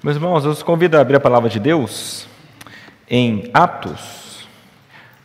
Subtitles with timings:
[0.00, 2.28] Meus irmãos, eu os convido a abrir a palavra de Deus
[3.10, 4.46] em Atos.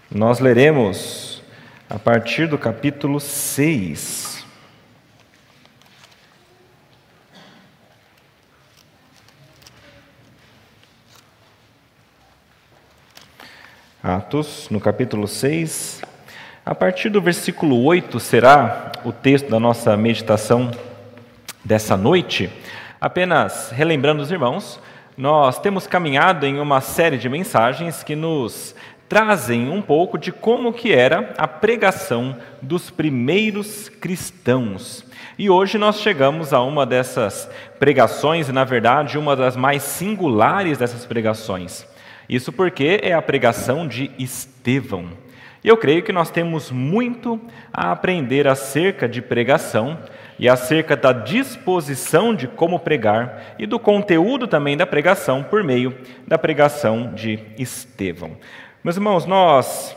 [0.09, 1.43] Nós leremos
[1.87, 4.43] a partir do capítulo 6.
[14.01, 16.01] Atos, no capítulo 6,
[16.65, 20.71] a partir do versículo 8 será o texto da nossa meditação
[21.63, 22.49] dessa noite.
[23.03, 24.79] Apenas relembrando os irmãos,
[25.17, 28.73] nós temos caminhado em uma série de mensagens que nos
[29.09, 35.05] trazem um pouco de como que era a pregação dos primeiros cristãos.
[35.37, 40.77] E hoje nós chegamos a uma dessas pregações, e na verdade uma das mais singulares
[40.77, 41.85] dessas pregações.
[42.29, 45.09] Isso porque é a pregação de Estevão.
[45.61, 47.37] E eu creio que nós temos muito
[47.73, 49.99] a aprender acerca de pregação,
[50.37, 55.95] e acerca da disposição de como pregar e do conteúdo também da pregação por meio
[56.27, 58.31] da pregação de Estevão.
[58.83, 59.95] Meus irmãos, nós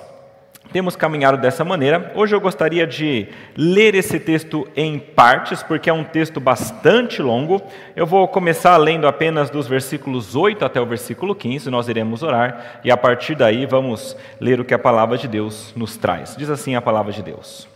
[0.73, 2.13] temos caminhado dessa maneira.
[2.15, 7.63] Hoje eu gostaria de ler esse texto em partes, porque é um texto bastante longo.
[7.95, 12.81] Eu vou começar lendo apenas dos versículos 8 até o versículo 15, nós iremos orar,
[12.85, 16.37] e a partir daí vamos ler o que a palavra de Deus nos traz.
[16.37, 17.69] Diz assim a palavra de Deus: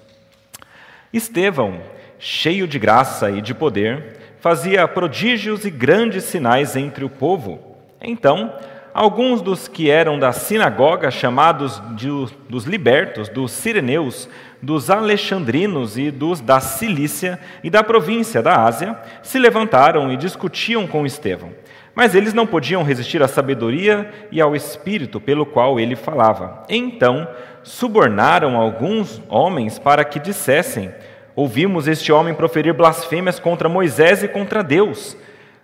[1.12, 1.80] Estevão
[2.20, 7.58] cheio de graça e de poder, fazia prodígios e grandes sinais entre o povo.
[8.00, 8.52] Então,
[8.92, 12.08] alguns dos que eram da sinagoga, chamados de,
[12.48, 14.28] dos libertos, dos sireneus,
[14.62, 20.86] dos alexandrinos e dos da Cilícia e da província da Ásia, se levantaram e discutiam
[20.86, 21.50] com Estevão.
[21.94, 26.62] Mas eles não podiam resistir à sabedoria e ao espírito pelo qual ele falava.
[26.68, 27.27] Então,
[27.62, 30.92] subornaram alguns homens para que dissessem:
[31.41, 35.16] Ouvimos este homem proferir blasfêmias contra Moisés e contra Deus.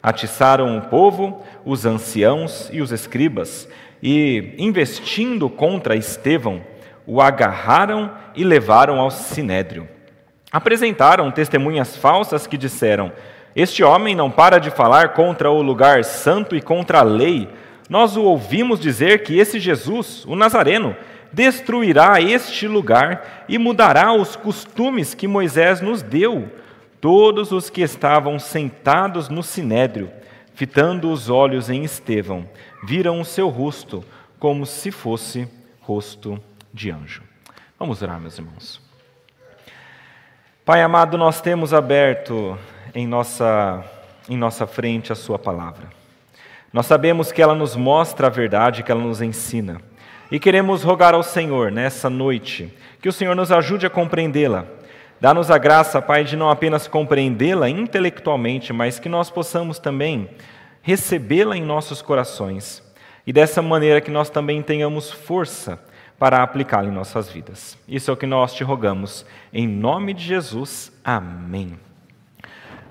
[0.02, 3.68] Atiçaram o povo, os anciãos e os escribas,
[4.02, 6.62] e, investindo contra Estevão,
[7.06, 9.86] o agarraram e levaram ao sinédrio.
[10.50, 13.12] Apresentaram testemunhas falsas que disseram:
[13.54, 17.50] Este homem não para de falar contra o lugar santo e contra a lei.
[17.86, 20.96] Nós o ouvimos dizer que esse Jesus, o Nazareno,
[21.36, 26.50] destruirá este lugar e mudará os costumes que Moisés nos deu.
[26.98, 30.10] Todos os que estavam sentados no sinédrio,
[30.54, 32.48] fitando os olhos em Estevão,
[32.86, 34.02] viram o seu rosto
[34.38, 35.46] como se fosse
[35.82, 36.42] rosto
[36.72, 37.22] de anjo.
[37.78, 38.80] Vamos orar, meus irmãos.
[40.64, 42.58] Pai amado, nós temos aberto
[42.94, 43.84] em nossa,
[44.26, 45.90] em nossa frente a Sua palavra.
[46.72, 49.82] Nós sabemos que ela nos mostra a verdade, que ela nos ensina.
[50.30, 54.66] E queremos rogar ao Senhor nessa noite que o Senhor nos ajude a compreendê-la.
[55.20, 60.28] Dá-nos a graça, Pai, de não apenas compreendê-la intelectualmente, mas que nós possamos também
[60.82, 62.82] recebê-la em nossos corações.
[63.26, 65.80] E dessa maneira que nós também tenhamos força
[66.18, 67.78] para aplicá-la em nossas vidas.
[67.88, 69.24] Isso é o que nós te rogamos.
[69.52, 70.92] Em nome de Jesus.
[71.04, 71.85] Amém.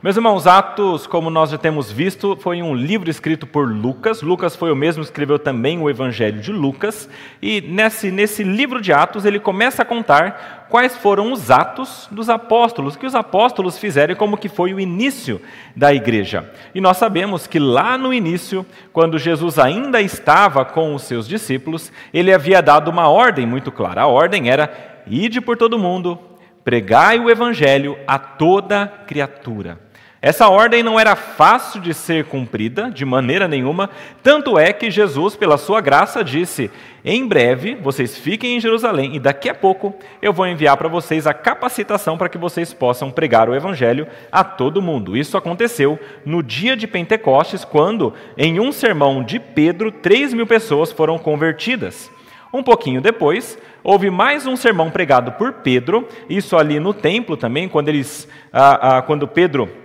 [0.05, 4.21] Meus irmãos, Atos, como nós já temos visto, foi um livro escrito por Lucas.
[4.21, 7.09] Lucas foi o mesmo que escreveu também o Evangelho de Lucas.
[7.41, 12.29] E nesse, nesse livro de Atos, ele começa a contar quais foram os atos dos
[12.29, 15.41] apóstolos, que os apóstolos fizeram e como que foi o início
[15.75, 16.53] da igreja.
[16.75, 21.91] E nós sabemos que lá no início, quando Jesus ainda estava com os seus discípulos,
[22.13, 24.03] ele havia dado uma ordem muito clara.
[24.03, 26.19] A ordem era: ide por todo mundo,
[26.63, 29.83] pregai o evangelho a toda criatura.
[30.25, 33.91] Essa ordem não era fácil de ser cumprida de maneira nenhuma,
[34.23, 36.71] tanto é que Jesus, pela sua graça, disse:
[37.05, 39.93] Em breve vocês fiquem em Jerusalém e daqui a pouco
[40.23, 44.43] eu vou enviar para vocês a capacitação para que vocês possam pregar o Evangelho a
[44.43, 45.15] todo mundo.
[45.15, 50.91] Isso aconteceu no dia de Pentecostes, quando, em um sermão de Pedro, três mil pessoas
[50.91, 52.09] foram convertidas.
[52.51, 57.69] Um pouquinho depois, houve mais um sermão pregado por Pedro, isso ali no templo também,
[57.69, 59.84] quando, eles, ah, ah, quando Pedro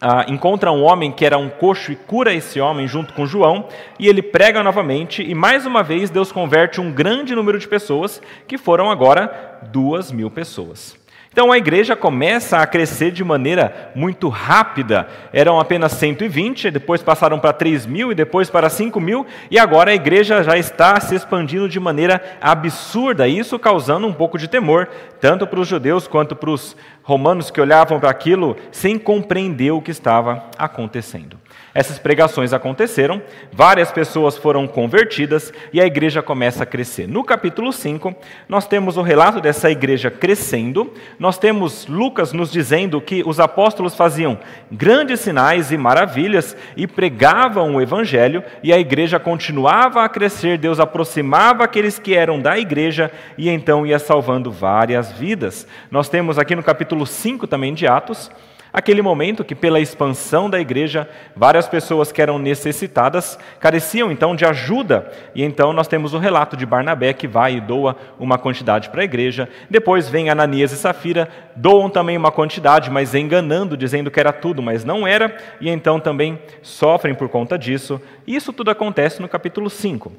[0.00, 3.68] ah, encontra um homem que era um coxo e cura esse homem junto com João,
[3.98, 8.22] e ele prega novamente, e mais uma vez Deus converte um grande número de pessoas,
[8.48, 10.98] que foram agora duas mil pessoas.
[11.32, 15.06] Então a igreja começa a crescer de maneira muito rápida.
[15.32, 19.92] Eram apenas 120, depois passaram para 3 mil e depois para 5 mil, e agora
[19.92, 24.88] a igreja já está se expandindo de maneira absurda, isso causando um pouco de temor,
[25.20, 29.80] tanto para os judeus quanto para os romanos que olhavam para aquilo sem compreender o
[29.80, 31.38] que estava acontecendo.
[31.72, 37.06] Essas pregações aconteceram, várias pessoas foram convertidas e a igreja começa a crescer.
[37.06, 38.12] No capítulo 5,
[38.48, 43.94] nós temos o relato dessa igreja crescendo, nós temos Lucas nos dizendo que os apóstolos
[43.94, 44.36] faziam
[44.70, 50.80] grandes sinais e maravilhas e pregavam o evangelho, e a igreja continuava a crescer, Deus
[50.80, 55.68] aproximava aqueles que eram da igreja e então ia salvando várias vidas.
[55.88, 58.30] Nós temos aqui no capítulo 5 também de Atos,
[58.72, 64.44] Aquele momento que, pela expansão da igreja, várias pessoas que eram necessitadas careciam então de
[64.44, 65.10] ajuda.
[65.34, 69.00] E então nós temos o relato de Barnabé que vai e doa uma quantidade para
[69.00, 69.48] a igreja.
[69.68, 74.62] Depois vem Ananias e Safira, doam também uma quantidade, mas enganando, dizendo que era tudo,
[74.62, 75.36] mas não era.
[75.60, 78.00] E então também sofrem por conta disso.
[78.24, 80.12] Isso tudo acontece no capítulo 5.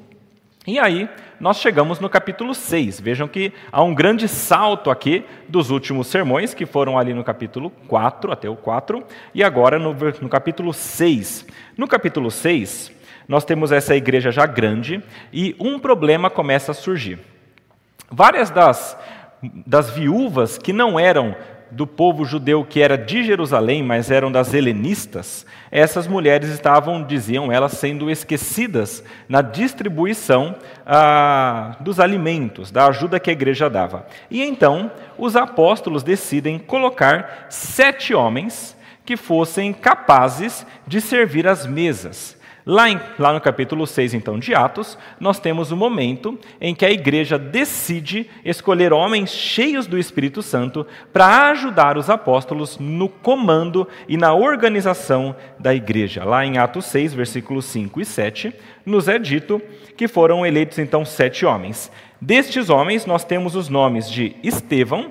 [0.64, 1.08] E aí,
[1.40, 3.00] nós chegamos no capítulo 6.
[3.00, 7.68] Vejam que há um grande salto aqui dos últimos sermões, que foram ali no capítulo
[7.88, 9.04] 4, até o 4,
[9.34, 11.46] e agora no, no capítulo 6.
[11.76, 12.92] No capítulo 6,
[13.26, 17.18] nós temos essa igreja já grande e um problema começa a surgir.
[18.08, 18.96] Várias das,
[19.66, 21.34] das viúvas que não eram
[21.72, 27.50] do povo judeu que era de Jerusalém, mas eram das helenistas, essas mulheres estavam, diziam
[27.50, 30.54] elas, sendo esquecidas na distribuição
[30.84, 34.06] ah, dos alimentos, da ajuda que a igreja dava.
[34.30, 42.36] E então os apóstolos decidem colocar sete homens que fossem capazes de servir as mesas.
[42.64, 46.86] Lá, em, lá, no capítulo 6, então, de Atos, nós temos o momento em que
[46.86, 53.88] a igreja decide escolher homens cheios do Espírito Santo para ajudar os apóstolos no comando
[54.06, 56.24] e na organização da igreja.
[56.24, 58.54] Lá em Atos 6, versículos 5 e 7,
[58.86, 59.60] nos é dito
[59.96, 61.90] que foram eleitos, então, sete homens.
[62.20, 65.10] Destes homens, nós temos os nomes de Estevão,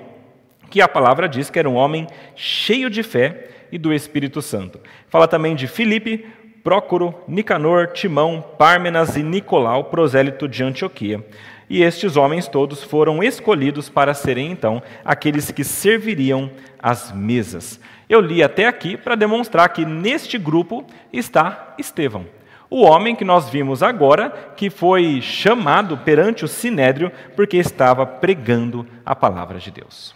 [0.70, 4.80] que a palavra diz que era um homem cheio de fé e do Espírito Santo.
[5.08, 6.26] Fala também de Filipe,
[6.62, 11.24] Prócoro, Nicanor, Timão, Pármenas e Nicolau, prosélito de Antioquia.
[11.68, 17.80] E estes homens todos foram escolhidos para serem então aqueles que serviriam as mesas.
[18.08, 22.26] Eu li até aqui para demonstrar que neste grupo está Estevão,
[22.68, 28.86] o homem que nós vimos agora, que foi chamado perante o sinédrio porque estava pregando
[29.04, 30.14] a palavra de Deus.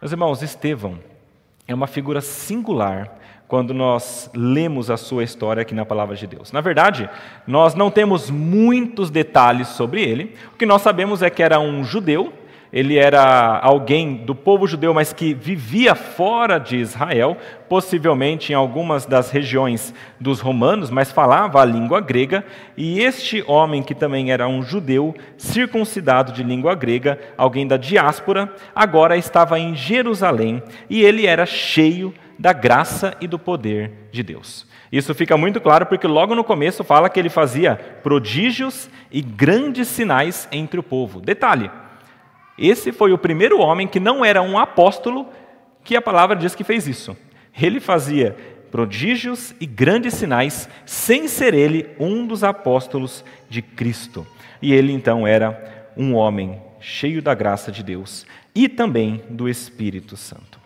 [0.00, 0.98] Meus irmãos, Estevão
[1.66, 3.18] é uma figura singular
[3.52, 6.50] quando nós lemos a sua história aqui na palavra de Deus.
[6.52, 7.06] Na verdade,
[7.46, 10.34] nós não temos muitos detalhes sobre ele.
[10.54, 12.32] O que nós sabemos é que era um judeu,
[12.72, 17.36] ele era alguém do povo judeu, mas que vivia fora de Israel,
[17.68, 22.42] possivelmente em algumas das regiões dos romanos, mas falava a língua grega.
[22.74, 28.50] E este homem, que também era um judeu, circuncidado de língua grega, alguém da diáspora,
[28.74, 34.66] agora estava em Jerusalém e ele era cheio da graça e do poder de Deus.
[34.90, 39.88] Isso fica muito claro porque logo no começo fala que ele fazia prodígios e grandes
[39.88, 41.20] sinais entre o povo.
[41.20, 41.70] Detalhe:
[42.58, 45.28] esse foi o primeiro homem que não era um apóstolo
[45.82, 47.16] que a palavra diz que fez isso.
[47.60, 48.36] Ele fazia
[48.70, 54.26] prodígios e grandes sinais sem ser ele um dos apóstolos de Cristo.
[54.60, 60.16] E ele então era um homem cheio da graça de Deus e também do Espírito
[60.16, 60.60] Santo.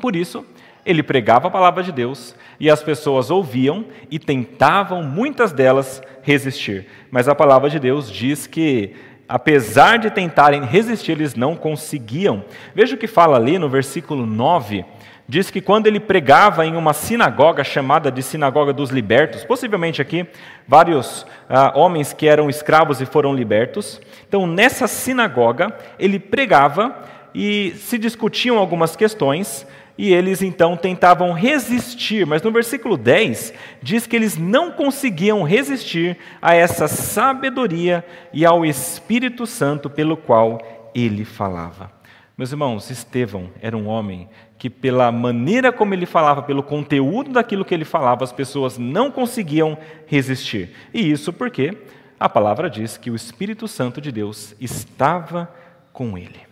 [0.00, 0.44] Por isso,
[0.84, 6.86] ele pregava a palavra de Deus e as pessoas ouviam e tentavam, muitas delas, resistir.
[7.10, 8.94] Mas a palavra de Deus diz que,
[9.28, 12.44] apesar de tentarem resistir, eles não conseguiam.
[12.74, 14.84] Veja o que fala ali no versículo 9.
[15.28, 20.26] Diz que quando ele pregava em uma sinagoga chamada de Sinagoga dos Libertos, possivelmente aqui
[20.66, 24.00] vários ah, homens que eram escravos e foram libertos.
[24.28, 26.94] Então, nessa sinagoga, ele pregava
[27.34, 34.06] e se discutiam algumas questões e eles então tentavam resistir, mas no versículo 10 diz
[34.06, 40.60] que eles não conseguiam resistir a essa sabedoria e ao Espírito Santo pelo qual
[40.94, 41.90] ele falava.
[42.36, 47.64] Meus irmãos, Estevão era um homem que, pela maneira como ele falava, pelo conteúdo daquilo
[47.64, 50.70] que ele falava, as pessoas não conseguiam resistir.
[50.94, 51.76] E isso porque
[52.18, 55.52] a palavra diz que o Espírito Santo de Deus estava
[55.92, 56.51] com ele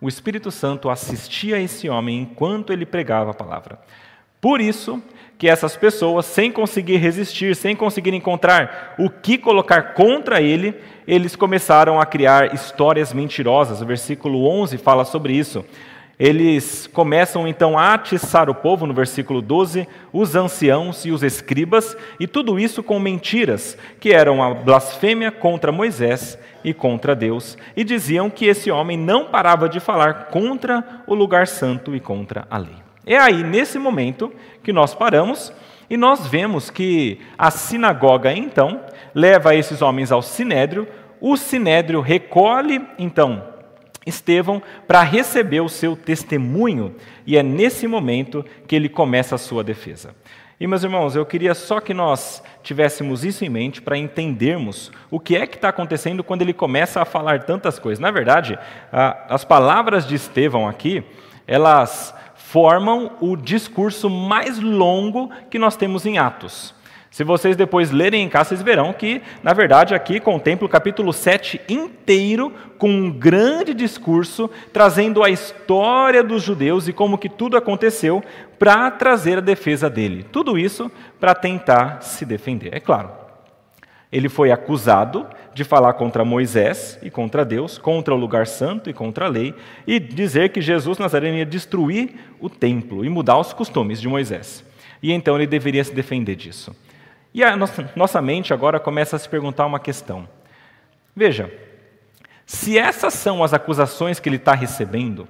[0.00, 3.78] o Espírito Santo assistia a esse homem enquanto ele pregava a palavra.
[4.40, 5.02] Por isso
[5.36, 10.74] que essas pessoas, sem conseguir resistir, sem conseguir encontrar o que colocar contra ele,
[11.06, 13.82] eles começaram a criar histórias mentirosas.
[13.82, 15.64] O versículo 11 fala sobre isso.
[16.20, 21.96] Eles começam então a atiçar o povo, no versículo 12, os anciãos e os escribas,
[22.20, 27.82] e tudo isso com mentiras, que eram a blasfêmia contra Moisés e contra Deus, e
[27.82, 32.58] diziam que esse homem não parava de falar contra o lugar santo e contra a
[32.58, 32.76] lei.
[33.06, 34.30] É aí, nesse momento,
[34.62, 35.50] que nós paramos
[35.88, 38.82] e nós vemos que a sinagoga, então,
[39.14, 40.86] leva esses homens ao sinédrio,
[41.18, 43.42] o sinédrio recolhe, então,
[44.06, 46.94] Estevão para receber o seu testemunho,
[47.26, 50.14] e é nesse momento que ele começa a sua defesa.
[50.58, 55.18] E, meus irmãos, eu queria só que nós tivéssemos isso em mente para entendermos o
[55.18, 57.98] que é que está acontecendo quando ele começa a falar tantas coisas.
[57.98, 58.58] Na verdade,
[58.92, 61.02] as palavras de Estevão aqui,
[61.46, 66.74] elas formam o discurso mais longo que nós temos em Atos.
[67.10, 71.12] Se vocês depois lerem em casa, vocês verão que, na verdade, aqui contempla o capítulo
[71.12, 77.56] 7 inteiro, com um grande discurso, trazendo a história dos judeus e como que tudo
[77.56, 78.22] aconteceu,
[78.60, 80.24] para trazer a defesa dele.
[80.30, 82.72] Tudo isso para tentar se defender.
[82.72, 83.10] É claro,
[84.12, 88.92] ele foi acusado de falar contra Moisés e contra Deus, contra o lugar santo e
[88.92, 89.52] contra a lei,
[89.84, 94.64] e dizer que Jesus Nazareno ia destruir o templo e mudar os costumes de Moisés.
[95.02, 96.72] E então ele deveria se defender disso.
[97.32, 100.28] E a nossa, nossa mente agora começa a se perguntar uma questão.
[101.14, 101.52] Veja,
[102.44, 105.28] se essas são as acusações que ele está recebendo,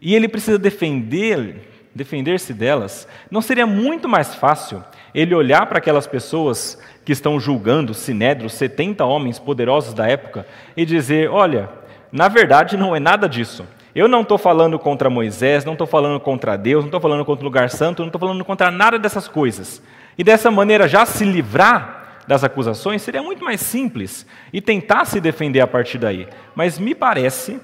[0.00, 4.84] e ele precisa defender, defender-se delas, não seria muito mais fácil
[5.14, 10.46] ele olhar para aquelas pessoas que estão julgando Sinédrio, 70 homens poderosos da época,
[10.76, 11.70] e dizer: olha,
[12.10, 13.66] na verdade não é nada disso.
[13.94, 17.42] Eu não estou falando contra Moisés, não estou falando contra Deus, não estou falando contra
[17.42, 19.82] o lugar santo, não estou falando contra nada dessas coisas.
[20.16, 25.20] E dessa maneira já se livrar das acusações seria muito mais simples e tentar se
[25.20, 26.28] defender a partir daí.
[26.54, 27.60] Mas me parece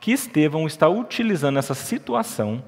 [0.00, 2.62] que Estevão está utilizando essa situação,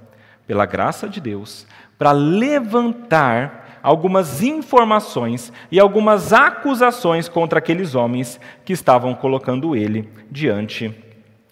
[0.46, 1.66] pela graça de Deus,
[1.98, 10.94] para levantar algumas informações e algumas acusações contra aqueles homens que estavam colocando ele diante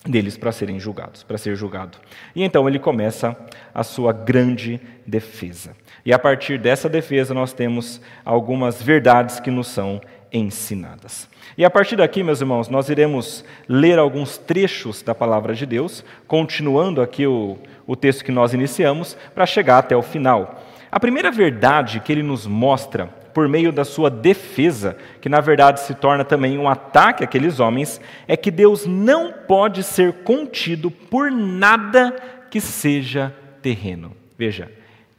[0.04, 1.98] deles para serem julgados, para ser julgado.
[2.34, 3.36] E então ele começa
[3.74, 5.76] a sua grande defesa.
[6.04, 10.00] E a partir dessa defesa nós temos algumas verdades que nos são
[10.32, 11.28] ensinadas.
[11.56, 16.04] E a partir daqui, meus irmãos, nós iremos ler alguns trechos da palavra de Deus,
[16.26, 20.62] continuando aqui o, o texto que nós iniciamos, para chegar até o final.
[20.90, 25.80] A primeira verdade que ele nos mostra por meio da sua defesa, que na verdade
[25.80, 31.30] se torna também um ataque àqueles homens, é que Deus não pode ser contido por
[31.30, 32.14] nada
[32.50, 34.12] que seja terreno.
[34.36, 34.70] Veja,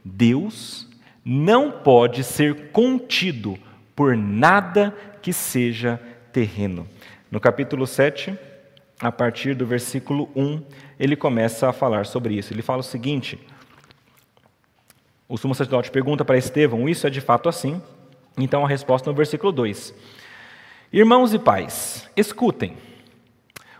[0.03, 0.87] Deus
[1.23, 3.57] não pode ser contido
[3.95, 5.99] por nada que seja
[6.31, 6.87] terreno.
[7.31, 8.37] No capítulo 7,
[8.99, 10.61] a partir do versículo 1,
[10.99, 12.53] ele começa a falar sobre isso.
[12.53, 13.39] Ele fala o seguinte:
[15.27, 17.81] o sumo sacerdote pergunta para Estevão: Isso é de fato assim?
[18.37, 19.93] Então a resposta no versículo 2:
[20.91, 22.75] Irmãos e pais, escutem.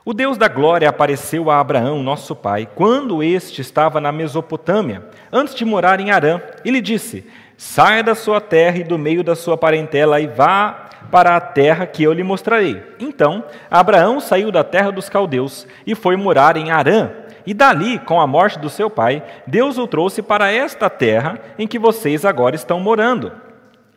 [0.05, 5.55] O Deus da glória apareceu a Abraão, nosso pai, quando este estava na Mesopotâmia, antes
[5.55, 9.33] de morar em Arã, e lhe disse: Saia da sua terra e do meio da
[9.33, 12.83] sua parentela e vá para a terra que eu lhe mostrarei.
[13.00, 17.10] Então, Abraão saiu da terra dos caldeus e foi morar em Arã.
[17.45, 21.65] E dali, com a morte do seu pai, Deus o trouxe para esta terra em
[21.65, 23.31] que vocês agora estão morando.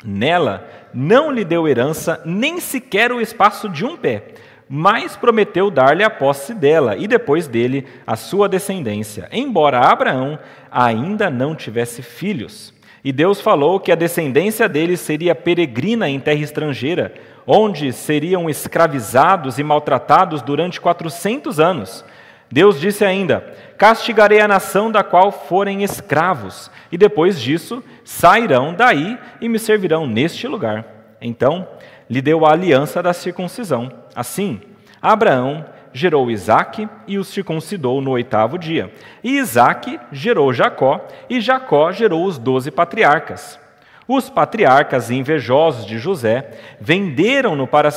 [0.04, 4.34] Nela não lhe deu herança, nem sequer o espaço de um pé,
[4.68, 10.38] mas prometeu dar-lhe a posse dela e depois dele a sua descendência, embora Abraão
[10.70, 12.74] ainda não tivesse filhos.
[13.04, 17.14] E Deus falou que a descendência dele seria peregrina em terra estrangeira,
[17.46, 22.04] onde seriam escravizados e maltratados durante quatrocentos anos.
[22.50, 29.16] Deus disse ainda: Castigarei a nação da qual forem escravos, e depois disso sairão daí
[29.40, 30.84] e me servirão neste lugar.
[31.20, 31.68] Então
[32.10, 34.05] lhe deu a aliança da circuncisão.
[34.16, 34.60] Assim,
[35.00, 38.90] Abraão gerou Isaque e o circuncidou no oitavo dia.
[39.22, 43.60] E Isaque gerou Jacó, e Jacó gerou os doze patriarcas.
[44.08, 47.90] Os patriarcas invejosos de José venderam-no para,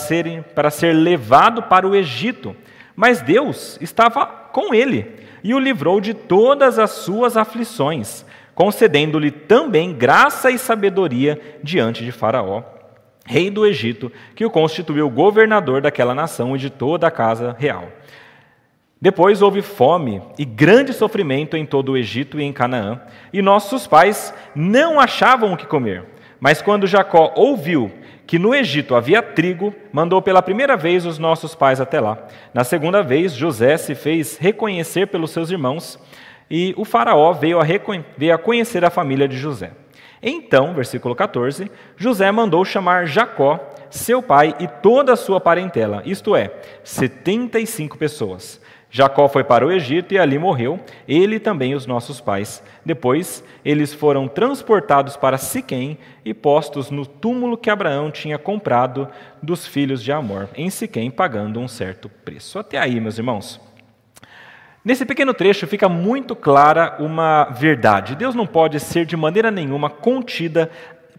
[0.54, 2.56] para ser levado para o Egito,
[2.96, 8.26] mas Deus estava com ele e o livrou de todas as suas aflições
[8.60, 12.62] concedendo-lhe também graça e sabedoria diante de Faraó,
[13.30, 17.88] rei do Egito, que o constituiu governador daquela nação e de toda a casa real.
[19.00, 23.00] Depois houve fome e grande sofrimento em todo o Egito e em Canaã,
[23.32, 26.06] e nossos pais não achavam o que comer.
[26.40, 27.92] Mas quando Jacó ouviu
[28.26, 32.18] que no Egito havia trigo, mandou pela primeira vez os nossos pais até lá.
[32.52, 36.00] Na segunda vez, José se fez reconhecer pelos seus irmãos
[36.50, 37.66] e o faraó veio a,
[38.18, 39.72] veio a conhecer a família de José.
[40.22, 43.60] Então, versículo 14, José mandou chamar Jacó,
[43.90, 46.52] seu pai, e toda a sua parentela, isto é,
[46.84, 48.62] 75 pessoas.
[48.92, 52.64] Jacó foi para o Egito e ali morreu, ele e também os nossos pais.
[52.84, 59.08] Depois, eles foram transportados para Siquém e postos no túmulo que Abraão tinha comprado
[59.44, 62.58] dos filhos de Amor, em Siquém, pagando um certo preço.
[62.58, 63.69] Até aí, meus irmãos.
[64.84, 68.16] Nesse pequeno trecho fica muito clara uma verdade.
[68.16, 70.72] Deus não pode ser de maneira nenhuma contida,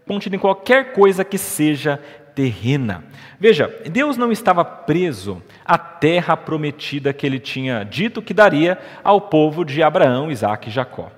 [0.07, 1.99] contida em qualquer coisa que seja
[2.33, 3.03] terrena.
[3.39, 9.21] Veja, Deus não estava preso à terra prometida que ele tinha dito que daria ao
[9.21, 11.11] povo de Abraão, Isaac e Jacó.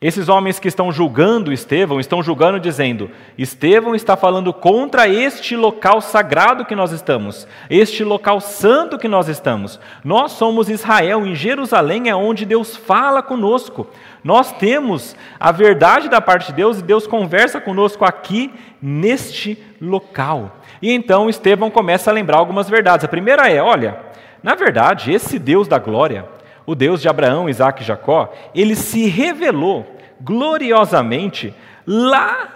[0.00, 6.00] Esses homens que estão julgando Estevão estão julgando dizendo: Estevão está falando contra este local
[6.00, 9.80] sagrado que nós estamos, este local santo que nós estamos.
[10.04, 13.88] Nós somos Israel, em Jerusalém é onde Deus fala conosco.
[14.22, 20.58] Nós temos a verdade da parte de Deus e Deus conversa conosco aqui neste local.
[20.80, 23.04] E então Estevão começa a lembrar algumas verdades.
[23.04, 23.98] A primeira é: olha,
[24.44, 26.37] na verdade, esse Deus da glória,
[26.68, 29.86] o Deus de Abraão, Isaac e Jacó, ele se revelou
[30.20, 31.54] gloriosamente
[31.86, 32.46] lá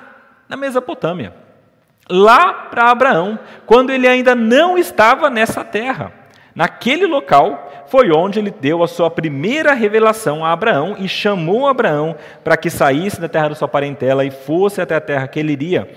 [0.47, 1.33] na Mesopotâmia,
[2.11, 6.12] lá para Abraão, quando ele ainda não estava nessa terra.
[6.54, 12.14] Naquele local foi onde ele deu a sua primeira revelação a Abraão e chamou Abraão
[12.45, 15.54] para que saísse da terra da sua parentela e fosse até a terra que ele
[15.54, 15.90] iria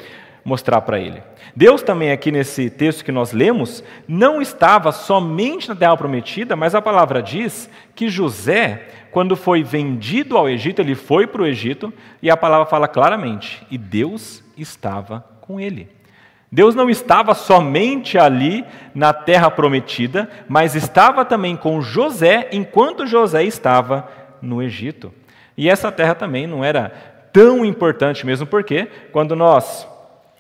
[0.46, 1.24] mostrar para ele.
[1.56, 6.76] Deus também, aqui nesse texto que nós lemos, não estava somente na terra prometida, mas
[6.76, 11.92] a palavra diz que José, quando foi vendido ao Egito, ele foi para o Egito,
[12.22, 15.90] e a palavra fala claramente: e Deus estava com ele.
[16.52, 23.44] Deus não estava somente ali na terra prometida, mas estava também com José enquanto José
[23.44, 24.08] estava
[24.42, 25.12] no Egito.
[25.58, 26.90] E essa terra também não era
[27.34, 29.86] tão importante mesmo, porque quando nós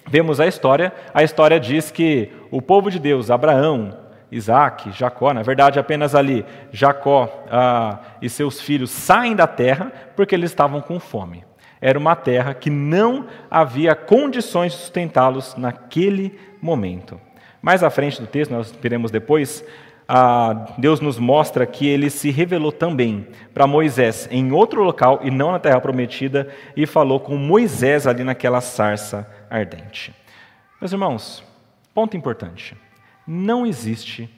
[0.07, 3.97] vemos a história, a história diz que o povo de Deus, Abraão,
[4.31, 10.35] Isaac, Jacó, na verdade apenas ali, Jacó ah, e seus filhos saem da terra porque
[10.35, 11.43] eles estavam com fome.
[11.81, 17.19] Era uma terra que não havia condições de sustentá-los naquele momento.
[17.61, 19.65] Mais à frente do texto, nós veremos depois,
[20.07, 25.31] ah, Deus nos mostra que ele se revelou também para Moisés em outro local e
[25.31, 30.13] não na terra prometida, e falou com Moisés ali naquela sarça ardente.
[30.79, 31.43] Meus irmãos,
[31.93, 32.75] ponto importante:
[33.25, 34.29] não existe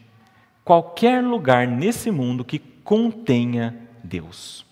[0.63, 4.65] qualquer lugar nesse mundo que contenha Deus.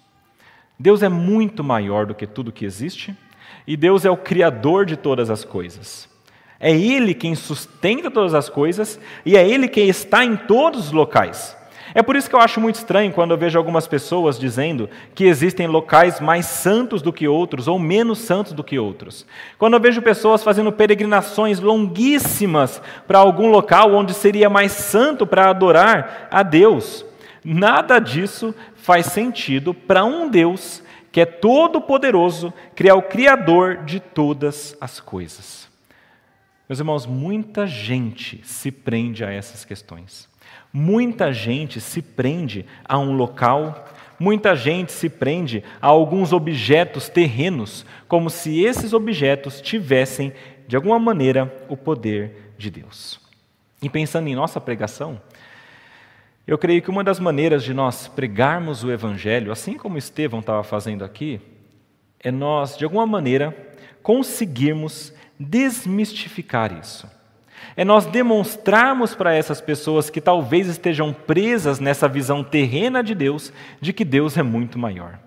[0.80, 3.16] Deus é muito maior do que tudo que existe
[3.68, 6.10] e Deus é o Criador de todas as coisas.
[6.60, 10.92] É Ele quem sustenta todas as coisas e é Ele quem está em todos os
[10.92, 11.56] locais.
[11.94, 15.24] É por isso que eu acho muito estranho quando eu vejo algumas pessoas dizendo que
[15.24, 19.26] existem locais mais santos do que outros ou menos santos do que outros.
[19.58, 25.50] Quando eu vejo pessoas fazendo peregrinações longuíssimas para algum local onde seria mais santo para
[25.50, 27.06] adorar a Deus.
[27.42, 34.02] Nada disso faz sentido para um Deus que é todo-poderoso, que é o Criador de
[34.02, 35.65] todas as coisas.
[36.68, 40.28] Meus irmãos, muita gente se prende a essas questões.
[40.74, 43.88] Muita gente se prende a um local,
[44.20, 50.34] muita gente se prende a alguns objetos terrenos, como se esses objetos tivessem,
[50.68, 53.20] de alguma maneira, o poder de Deus.
[53.82, 55.22] E pensando em nossa pregação,
[56.48, 60.64] eu creio que uma das maneiras de nós pregarmos o Evangelho, assim como Estevão estava
[60.64, 61.40] fazendo aqui,
[62.20, 63.56] é nós, de alguma maneira,
[64.02, 67.10] conseguirmos desmistificar isso.
[67.76, 73.52] É nós demonstrarmos para essas pessoas que talvez estejam presas nessa visão terrena de Deus,
[73.82, 75.20] de que Deus é muito maior.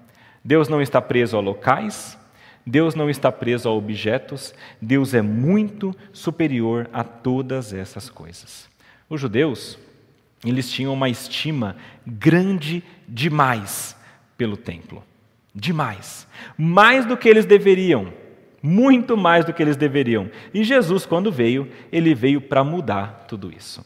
[0.45, 2.19] Deus não está preso a locais,
[2.65, 8.69] Deus não está preso a objetos, Deus é muito superior a todas essas coisas.
[9.11, 9.79] Os judeus,
[10.45, 13.97] eles tinham uma estima grande demais
[14.37, 15.03] pelo templo.
[15.55, 16.27] Demais.
[16.57, 18.13] Mais do que eles deveriam
[18.63, 20.31] muito mais do que eles deveriam.
[20.53, 23.85] E Jesus, quando veio, ele veio para mudar tudo isso.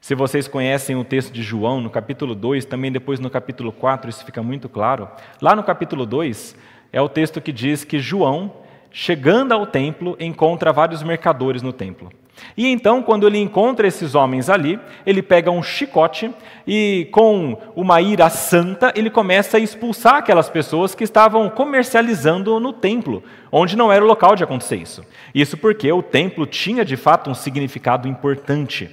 [0.00, 4.08] Se vocês conhecem o texto de João, no capítulo 2, também depois no capítulo 4,
[4.08, 5.08] isso fica muito claro.
[5.42, 6.56] Lá no capítulo 2,
[6.92, 8.52] é o texto que diz que João,
[8.92, 12.10] chegando ao templo, encontra vários mercadores no templo.
[12.56, 16.30] E então, quando ele encontra esses homens ali, ele pega um chicote
[16.66, 22.72] e, com uma ira santa, ele começa a expulsar aquelas pessoas que estavam comercializando no
[22.72, 23.22] templo,
[23.52, 25.04] onde não era o local de acontecer isso.
[25.34, 28.90] Isso porque o templo tinha de fato um significado importante.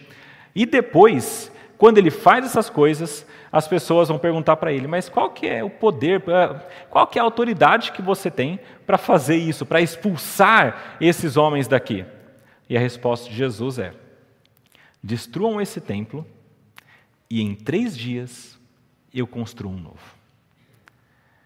[0.56, 5.30] E depois, quando ele faz essas coisas, as pessoas vão perguntar para ele: mas qual
[5.30, 6.24] que é o poder,
[6.90, 11.68] qual que é a autoridade que você tem para fazer isso, para expulsar esses homens
[11.68, 12.06] daqui?
[12.70, 13.94] E a resposta de Jesus é:
[15.02, 16.26] destruam esse templo
[17.30, 18.60] e em três dias
[19.14, 20.24] eu construo um novo.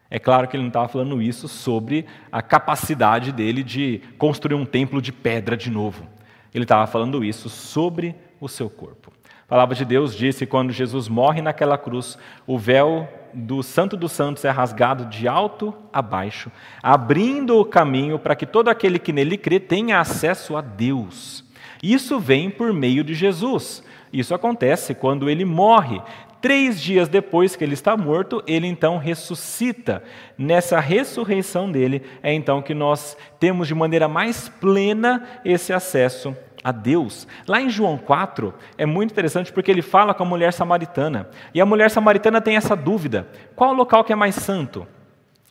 [0.10, 4.66] É claro que ele não estava falando isso sobre a capacidade dele de construir um
[4.66, 6.08] templo de pedra de novo.
[6.54, 9.12] Ele estava falando isso sobre o seu corpo.
[9.44, 14.12] A palavra de Deus disse quando Jesus morre naquela cruz, o véu do Santo dos
[14.12, 19.14] Santos é rasgado de alto a baixo, abrindo o caminho para que todo aquele que
[19.14, 21.44] nele crê tenha acesso a Deus.
[21.82, 23.84] Isso vem por meio de Jesus.
[24.12, 26.02] Isso acontece quando ele morre.
[26.42, 30.04] Três dias depois que ele está morto, ele então ressuscita.
[30.38, 36.72] Nessa ressurreição dele é então que nós temos de maneira mais plena esse acesso a
[36.72, 37.28] Deus.
[37.48, 41.30] Lá em João 4 é muito interessante porque ele fala com a mulher samaritana.
[41.54, 44.88] E a mulher samaritana tem essa dúvida: qual o local que é mais santo?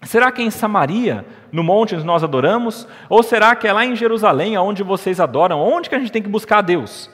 [0.02, 2.86] Será que é em Samaria, no monte onde nós adoramos?
[3.08, 5.58] Ou será que é lá em Jerusalém, onde vocês adoram?
[5.58, 7.10] Onde que a gente tem que buscar a Deus?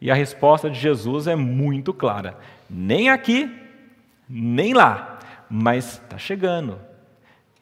[0.00, 2.36] E a resposta de Jesus é muito clara:
[2.68, 3.50] nem aqui,
[4.28, 5.18] nem lá,
[5.48, 6.78] mas está chegando.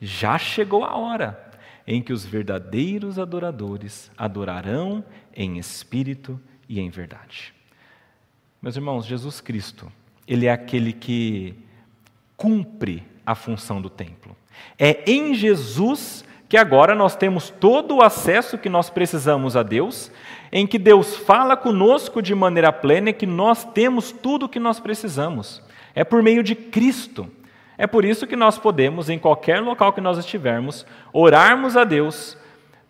[0.00, 1.43] Já chegou a hora
[1.86, 7.52] em que os verdadeiros adoradores adorarão em espírito e em verdade.
[8.60, 9.92] Meus irmãos, Jesus Cristo,
[10.26, 11.54] ele é aquele que
[12.36, 14.34] cumpre a função do templo.
[14.78, 20.10] É em Jesus que agora nós temos todo o acesso que nós precisamos a Deus,
[20.52, 24.60] em que Deus fala conosco de maneira plena e que nós temos tudo o que
[24.60, 25.62] nós precisamos.
[25.94, 27.28] É por meio de Cristo.
[27.76, 32.36] É por isso que nós podemos, em qualquer local que nós estivermos, orarmos a Deus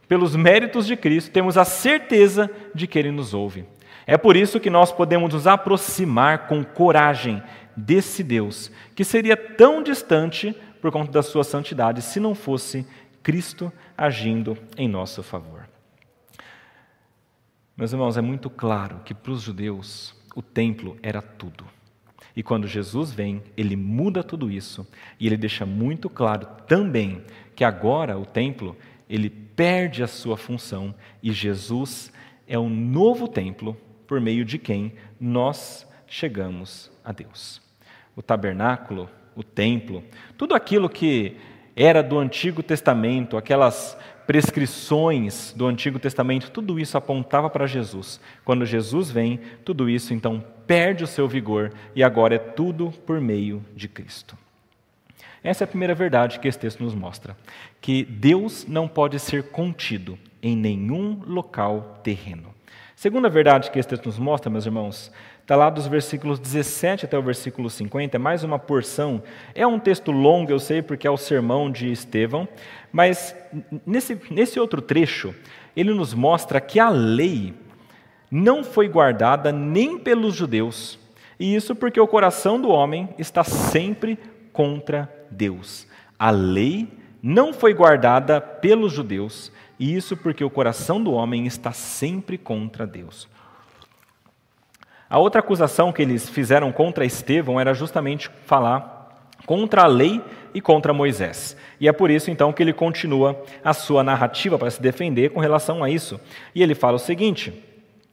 [0.06, 3.64] pelos méritos de Cristo, temos a certeza de que Ele nos ouve.
[4.06, 7.42] É por isso que nós podemos nos aproximar com coragem
[7.74, 12.86] desse Deus, que seria tão distante por conta da sua santidade se não fosse
[13.22, 15.66] Cristo agindo em nosso favor.
[17.76, 21.64] Meus irmãos, é muito claro que para os judeus o templo era tudo.
[22.36, 24.86] E quando Jesus vem, ele muda tudo isso
[25.20, 27.22] e ele deixa muito claro também
[27.54, 28.76] que agora o templo
[29.08, 32.12] ele perde a sua função e Jesus
[32.48, 37.62] é o novo templo por meio de quem nós chegamos a Deus.
[38.16, 40.02] O tabernáculo, o templo,
[40.36, 41.36] tudo aquilo que
[41.76, 48.20] era do Antigo Testamento, aquelas prescrições do Antigo Testamento, tudo isso apontava para Jesus.
[48.44, 53.20] Quando Jesus vem, tudo isso então perde o seu vigor e agora é tudo por
[53.20, 54.36] meio de Cristo.
[55.42, 57.36] Essa é a primeira verdade que esse texto nos mostra:
[57.80, 62.54] que Deus não pode ser contido em nenhum local terreno.
[62.96, 65.12] Segunda verdade que esse texto nos mostra, meus irmãos,
[65.44, 69.22] Está lá dos versículos 17 até o versículo 50, é mais uma porção.
[69.54, 72.48] É um texto longo, eu sei, porque é o sermão de Estevão,
[72.90, 73.36] mas
[73.86, 75.34] nesse, nesse outro trecho,
[75.76, 77.52] ele nos mostra que a lei
[78.30, 80.98] não foi guardada nem pelos judeus,
[81.38, 84.18] e isso porque o coração do homem está sempre
[84.50, 85.86] contra Deus.
[86.18, 86.88] A lei
[87.22, 92.86] não foi guardada pelos judeus, e isso porque o coração do homem está sempre contra
[92.86, 93.28] Deus.
[95.08, 98.94] A outra acusação que eles fizeram contra Estevão era justamente falar
[99.46, 100.22] contra a lei
[100.54, 101.56] e contra Moisés.
[101.80, 105.40] E é por isso então que ele continua a sua narrativa para se defender com
[105.40, 106.20] relação a isso.
[106.54, 107.52] E ele fala o seguinte,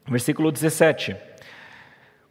[0.07, 1.15] versículo 17: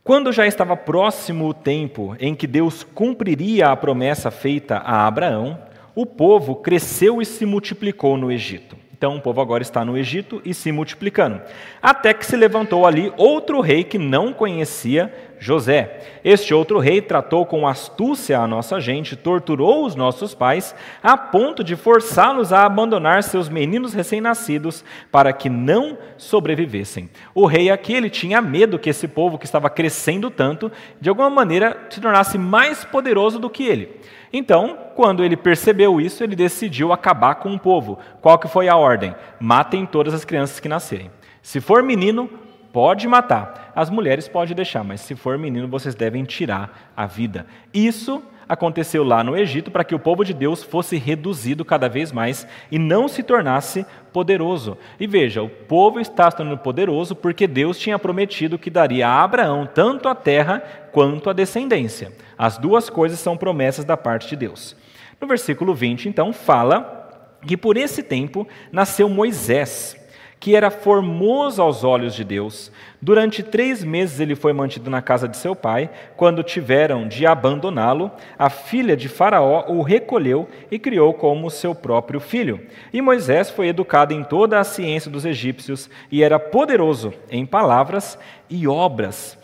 [0.05, 5.59] Quando já estava próximo o tempo em que Deus cumpriria a promessa feita a Abraão,
[5.95, 8.77] o povo cresceu e se multiplicou no Egito.
[9.01, 11.41] Então o povo agora está no Egito e se multiplicando.
[11.81, 16.21] Até que se levantou ali outro rei que não conhecia José.
[16.23, 21.65] Este outro rei tratou com astúcia a nossa gente, torturou os nossos pais, a ponto
[21.65, 27.09] de forçá-los a abandonar seus meninos recém-nascidos para que não sobrevivessem.
[27.35, 31.31] O rei aqui ele tinha medo que esse povo que estava crescendo tanto, de alguma
[31.31, 33.99] maneira se tornasse mais poderoso do que ele.
[34.33, 37.99] Então, quando ele percebeu isso, ele decidiu acabar com o povo.
[38.21, 39.15] Qual que foi a ordem?
[39.41, 41.11] Matem todas as crianças que nascerem.
[41.43, 42.31] Se for menino,
[42.73, 43.73] pode matar.
[43.75, 47.47] As mulheres pode deixar, mas se for menino, vocês devem tirar a vida.
[47.75, 52.11] Isso aconteceu lá no Egito para que o povo de Deus fosse reduzido cada vez
[52.11, 54.77] mais e não se tornasse poderoso.
[54.99, 59.23] E veja, o povo está se tornando poderoso porque Deus tinha prometido que daria a
[59.23, 60.59] Abraão tanto a terra
[60.91, 62.13] quanto a descendência.
[62.37, 64.75] As duas coisas são promessas da parte de Deus.
[65.21, 69.97] No versículo 20, então, fala que por esse tempo nasceu Moisés
[70.41, 72.73] que era formoso aos olhos de Deus.
[73.01, 75.91] Durante três meses ele foi mantido na casa de seu pai.
[76.17, 82.19] Quando tiveram de abandoná-lo, a filha de Faraó o recolheu e criou como seu próprio
[82.19, 82.59] filho.
[82.91, 88.19] E Moisés foi educado em toda a ciência dos egípcios e era poderoso em palavras
[88.49, 89.39] e obras.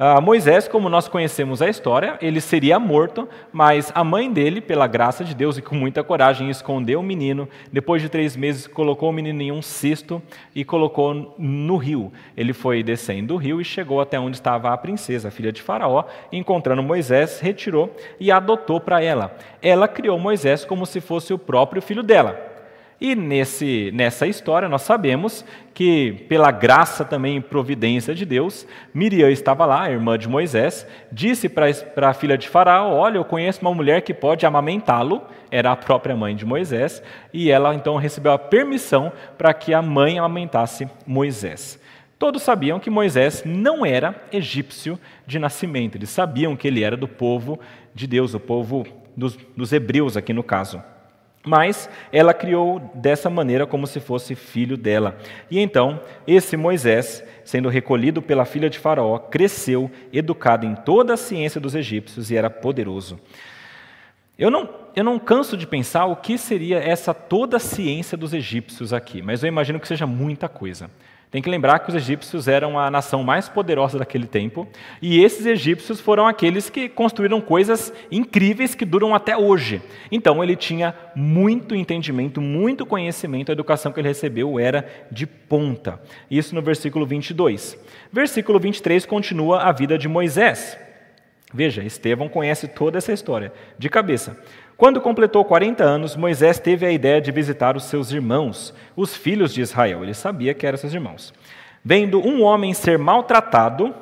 [0.00, 4.86] Uh, Moisés, como nós conhecemos a história, ele seria morto, mas a mãe dele, pela
[4.86, 7.46] graça de Deus e com muita coragem, escondeu o menino.
[7.70, 10.22] Depois de três meses, colocou o menino em um cesto
[10.54, 12.10] e colocou no rio.
[12.34, 16.04] Ele foi descendo o rio e chegou até onde estava a princesa, filha de Faraó.
[16.32, 19.36] Encontrando Moisés, retirou e adotou para ela.
[19.60, 22.49] Ela criou Moisés como se fosse o próprio filho dela.
[23.00, 29.30] E nesse, nessa história nós sabemos que, pela graça também e providência de Deus, Miriam
[29.30, 33.62] estava lá, a irmã de Moisés, disse para a filha de Faraó: Olha, eu conheço
[33.62, 38.32] uma mulher que pode amamentá-lo, era a própria mãe de Moisés, e ela então recebeu
[38.32, 41.80] a permissão para que a mãe amamentasse Moisés.
[42.18, 47.08] Todos sabiam que Moisés não era egípcio de nascimento, eles sabiam que ele era do
[47.08, 47.58] povo
[47.94, 48.86] de Deus, o povo
[49.16, 50.82] dos, dos hebreus, aqui no caso.
[51.44, 55.16] Mas ela criou dessa maneira como se fosse filho dela.
[55.50, 61.16] E então, esse Moisés, sendo recolhido pela filha de Faraó, cresceu, educado em toda a
[61.16, 63.18] ciência dos egípcios e era poderoso.
[64.38, 68.32] Eu não, eu não canso de pensar o que seria essa toda a ciência dos
[68.32, 70.90] egípcios aqui, mas eu imagino que seja muita coisa.
[71.30, 74.66] Tem que lembrar que os egípcios eram a nação mais poderosa daquele tempo,
[75.00, 79.80] e esses egípcios foram aqueles que construíram coisas incríveis que duram até hoje.
[80.10, 86.00] Então ele tinha muito entendimento, muito conhecimento, a educação que ele recebeu era de ponta.
[86.28, 87.78] Isso no versículo 22.
[88.12, 90.76] Versículo 23 continua a vida de Moisés.
[91.52, 94.36] Veja, Estevão conhece toda essa história de cabeça.
[94.80, 99.52] Quando completou 40 anos, Moisés teve a ideia de visitar os seus irmãos, os filhos
[99.52, 100.02] de Israel.
[100.02, 101.34] Ele sabia que eram seus irmãos.
[101.84, 103.94] Vendo um homem ser maltratado,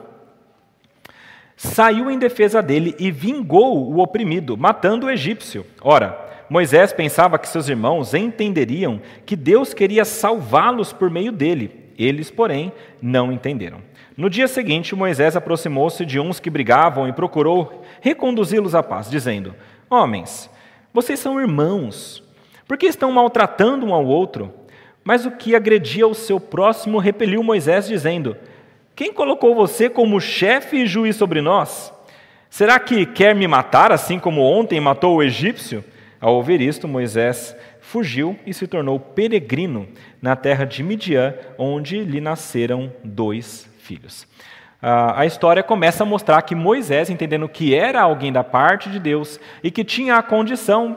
[1.56, 5.66] saiu em defesa dele e vingou o oprimido, matando o egípcio.
[5.82, 6.16] Ora,
[6.48, 11.92] Moisés pensava que seus irmãos entenderiam que Deus queria salvá-los por meio dele.
[11.98, 13.78] Eles, porém, não entenderam.
[14.16, 19.56] No dia seguinte, Moisés aproximou-se de uns que brigavam e procurou reconduzi-los à paz, dizendo:
[19.90, 20.48] Homens,
[20.92, 22.22] vocês são irmãos.
[22.66, 24.52] Por que estão maltratando um ao outro?
[25.04, 28.36] Mas o que agredia o seu próximo repeliu Moisés, dizendo:
[28.94, 31.92] Quem colocou você como chefe e juiz sobre nós?
[32.50, 35.84] Será que quer me matar, assim como ontem matou o egípcio?
[36.20, 39.88] Ao ouvir isto, Moisés fugiu e se tornou peregrino
[40.20, 44.26] na terra de Midian, onde lhe nasceram dois filhos
[44.80, 49.40] a história começa a mostrar que Moisés, entendendo que era alguém da parte de Deus
[49.62, 50.96] e que tinha a condição,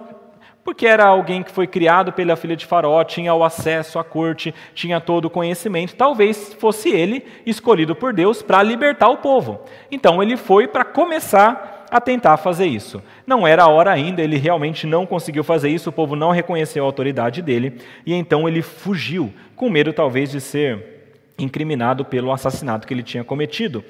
[0.64, 4.54] porque era alguém que foi criado pela filha de Faraó, tinha o acesso à corte,
[4.76, 9.62] tinha todo o conhecimento, talvez fosse ele escolhido por Deus para libertar o povo.
[9.92, 13.02] Então ele foi para começar a tentar fazer isso.
[13.26, 16.84] Não era a hora ainda, ele realmente não conseguiu fazer isso, o povo não reconheceu
[16.84, 20.91] a autoridade dele, e então ele fugiu, com medo talvez de ser
[21.44, 23.84] incriminado pelo assassinato que ele tinha cometido.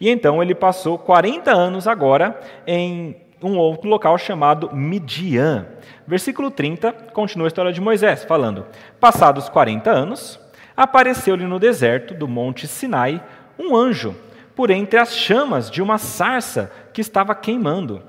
[0.00, 5.66] E então ele passou 40 anos agora em um outro local chamado Midian.
[6.06, 8.66] Versículo 30 continua a história de Moisés, falando:
[9.00, 10.40] Passados 40 anos,
[10.76, 13.22] apareceu-lhe no deserto do monte Sinai
[13.58, 14.14] um anjo,
[14.54, 18.02] por entre as chamas de uma sarça que estava queimando.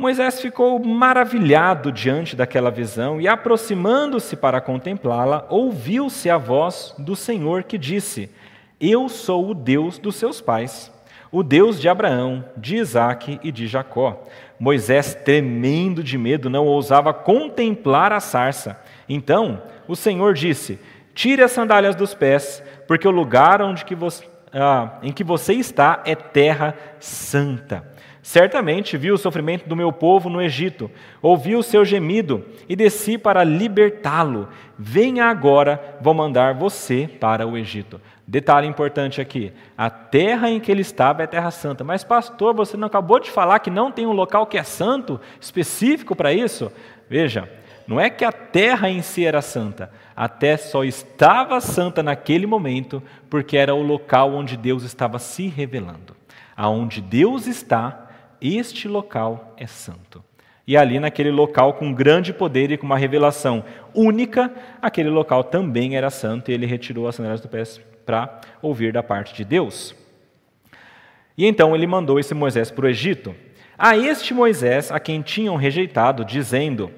[0.00, 7.64] Moisés ficou maravilhado diante daquela visão e, aproximando-se para contemplá-la, ouviu-se a voz do Senhor
[7.64, 8.30] que disse:
[8.80, 10.90] Eu sou o Deus dos seus pais,
[11.30, 14.24] o Deus de Abraão, de Isaque e de Jacó.
[14.58, 18.80] Moisés, tremendo de medo, não ousava contemplar a sarça.
[19.06, 20.78] Então o Senhor disse:
[21.14, 25.52] Tire as sandálias dos pés, porque o lugar onde que você, ah, em que você
[25.52, 27.89] está é terra santa.
[28.22, 30.90] Certamente vi o sofrimento do meu povo no Egito,
[31.22, 34.48] ouvi o seu gemido e desci para libertá-lo.
[34.78, 38.00] Venha agora, vou mandar você para o Egito.
[38.26, 41.82] Detalhe importante aqui: a terra em que ele estava é terra santa.
[41.82, 45.18] Mas, pastor, você não acabou de falar que não tem um local que é santo,
[45.40, 46.70] específico para isso?
[47.08, 47.50] Veja,
[47.88, 52.46] não é que a terra em si era santa, a terra só estava santa naquele
[52.46, 56.14] momento porque era o local onde Deus estava se revelando.
[56.56, 58.09] Aonde Deus está,
[58.40, 60.22] este local é santo.
[60.66, 65.96] E ali, naquele local com grande poder e com uma revelação única, aquele local também
[65.96, 67.64] era santo e ele retirou as sandálias do pé
[68.06, 69.94] para ouvir da parte de Deus.
[71.36, 73.34] E então ele mandou esse Moisés para o Egito.
[73.78, 76.90] A este Moisés, a quem tinham rejeitado, dizendo: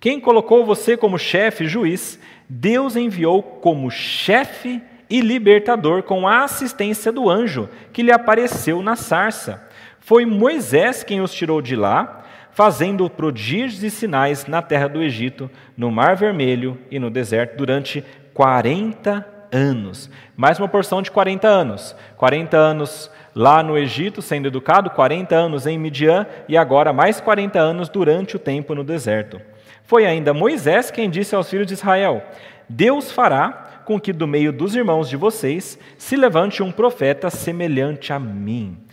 [0.00, 2.18] Quem colocou você como chefe e juiz,
[2.48, 8.96] Deus enviou como chefe e libertador com a assistência do anjo que lhe apareceu na
[8.96, 9.65] sarça.
[10.06, 15.50] Foi Moisés quem os tirou de lá, fazendo prodígios e sinais na terra do Egito,
[15.76, 20.08] no Mar Vermelho e no deserto durante 40 anos.
[20.36, 21.96] Mais uma porção de 40 anos.
[22.16, 27.58] 40 anos lá no Egito, sendo educado, 40 anos em Midian e agora mais 40
[27.58, 29.40] anos durante o tempo no deserto.
[29.82, 32.22] Foi ainda Moisés quem disse aos filhos de Israel:
[32.68, 38.12] Deus fará com que do meio dos irmãos de vocês se levante um profeta semelhante
[38.12, 38.85] a mim.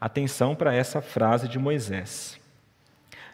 [0.00, 2.38] Atenção para essa frase de Moisés.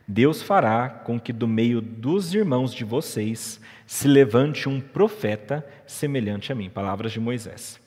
[0.07, 6.53] Deus fará com que do meio dos irmãos de vocês se levante um profeta semelhante
[6.53, 6.70] a mim.
[6.70, 7.81] Palavras de Moisés.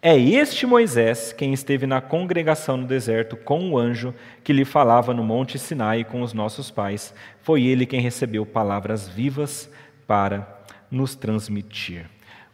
[0.00, 5.14] É este Moisés quem esteve na congregação no deserto com o anjo que lhe falava
[5.14, 7.14] no Monte Sinai com os nossos pais.
[7.40, 9.70] Foi ele quem recebeu palavras vivas
[10.06, 12.06] para nos transmitir.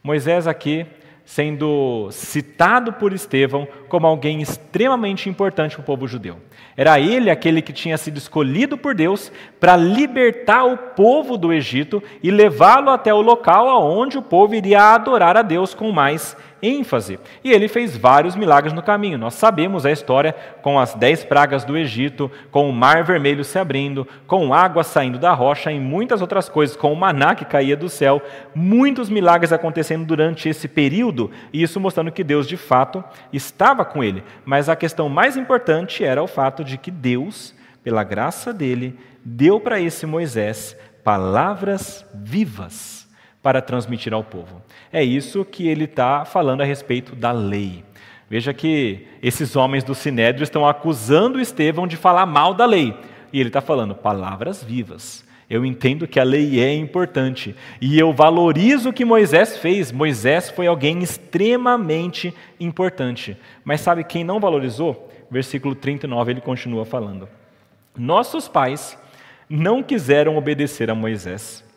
[0.02, 0.86] Moisés aqui
[1.24, 6.38] sendo citado por Estevão como alguém extremamente importante para o povo judeu.
[6.76, 12.02] Era ele aquele que tinha sido escolhido por Deus para libertar o povo do Egito
[12.22, 17.18] e levá-lo até o local aonde o povo iria adorar a Deus com mais ênfase.
[17.42, 19.18] E ele fez vários milagres no caminho.
[19.18, 23.58] Nós sabemos a história com as dez pragas do Egito, com o mar vermelho se
[23.58, 27.76] abrindo, com água saindo da rocha e muitas outras coisas, com o maná que caía
[27.76, 28.22] do céu.
[28.54, 34.02] Muitos milagres acontecendo durante esse período, e isso mostrando que Deus de fato estava com
[34.02, 34.22] ele.
[34.44, 39.60] Mas a questão mais importante era o fato de que Deus, pela graça dele, deu
[39.60, 43.08] para esse Moisés palavras vivas
[43.42, 44.62] para transmitir ao povo.
[44.92, 47.84] É isso que ele está falando a respeito da lei.
[48.28, 52.96] Veja que esses homens do Sinédrio estão acusando Estevão de falar mal da lei.
[53.32, 55.24] E ele está falando palavras vivas.
[55.50, 59.90] Eu entendo que a lei é importante e eu valorizo o que Moisés fez.
[59.90, 63.36] Moisés foi alguém extremamente importante.
[63.64, 65.10] Mas sabe quem não valorizou?
[65.28, 67.28] Versículo 39 ele continua falando.
[67.98, 68.96] Nossos pais
[69.48, 71.68] não quiseram obedecer a Moisés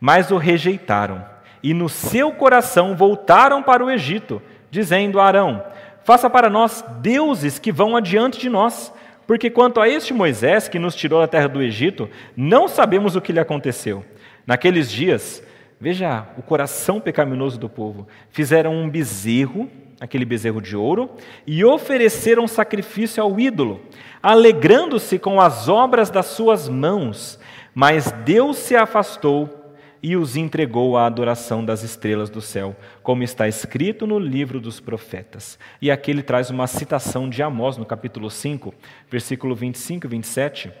[0.00, 1.24] mas o rejeitaram.
[1.62, 4.40] E no seu coração voltaram para o Egito,
[4.70, 5.64] dizendo a Arão:
[6.04, 8.92] Faça para nós deuses que vão adiante de nós,
[9.28, 13.20] porque quanto a este Moisés que nos tirou da terra do Egito, não sabemos o
[13.20, 14.02] que lhe aconteceu.
[14.46, 15.42] Naqueles dias,
[15.78, 19.68] veja o coração pecaminoso do povo, fizeram um bezerro,
[20.00, 21.10] aquele bezerro de ouro,
[21.46, 23.82] e ofereceram sacrifício ao ídolo,
[24.22, 27.38] alegrando-se com as obras das suas mãos.
[27.74, 29.57] Mas Deus se afastou
[30.02, 34.80] e os entregou à adoração das estrelas do céu, como está escrito no livro dos
[34.80, 35.58] profetas.
[35.80, 38.72] E aqui ele traz uma citação de Amós, no capítulo 5,
[39.10, 40.72] versículo 25 e 27,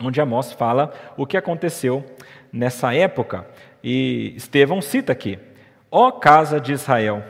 [0.00, 2.04] onde Amós fala o que aconteceu
[2.52, 3.46] nessa época.
[3.82, 5.38] E Estevão cita aqui:
[5.90, 7.22] Ó casa de Israel,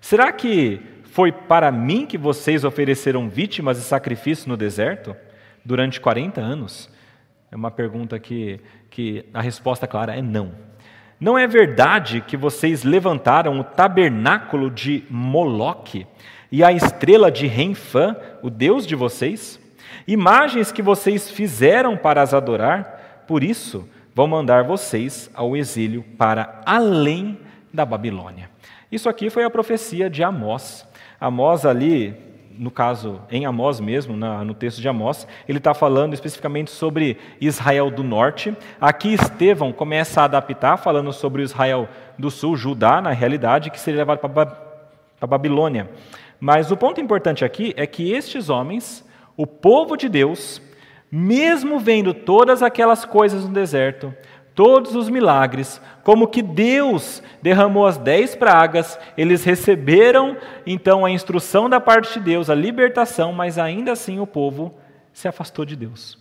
[0.00, 5.14] será que foi para mim que vocês ofereceram vítimas e sacrifícios no deserto
[5.64, 6.88] durante 40 anos?
[7.50, 10.69] É uma pergunta que, que a resposta clara é não.
[11.20, 16.06] Não é verdade que vocês levantaram o tabernáculo de Moloque
[16.50, 19.60] e a estrela de Renfã, o deus de vocês?
[20.08, 26.62] Imagens que vocês fizeram para as adorar, por isso vão mandar vocês ao exílio para
[26.64, 27.38] além
[27.70, 28.48] da Babilônia.
[28.90, 30.88] Isso aqui foi a profecia de Amós.
[31.20, 32.16] Amós ali
[32.60, 37.16] no caso, em Amós mesmo, na, no texto de Amós, ele está falando especificamente sobre
[37.40, 38.54] Israel do norte.
[38.78, 44.00] Aqui Estevão começa a adaptar, falando sobre Israel do sul, Judá, na realidade, que seria
[44.00, 45.88] levado para Babilônia.
[46.38, 50.60] Mas o ponto importante aqui é que estes homens, o povo de Deus,
[51.10, 54.14] mesmo vendo todas aquelas coisas no deserto,
[54.60, 61.66] todos os milagres, como que Deus derramou as dez pragas, eles receberam então a instrução
[61.66, 64.74] da parte de Deus, a libertação, mas ainda assim o povo
[65.14, 66.18] se afastou de Deus.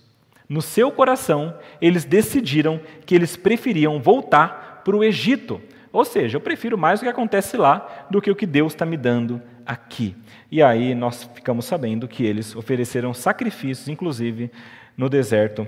[0.47, 5.59] No seu coração, eles decidiram que eles preferiam voltar para o Egito.
[5.91, 8.85] Ou seja, eu prefiro mais o que acontece lá do que o que Deus está
[8.85, 10.15] me dando aqui.
[10.49, 14.49] E aí nós ficamos sabendo que eles ofereceram sacrifícios, inclusive
[14.95, 15.67] no deserto,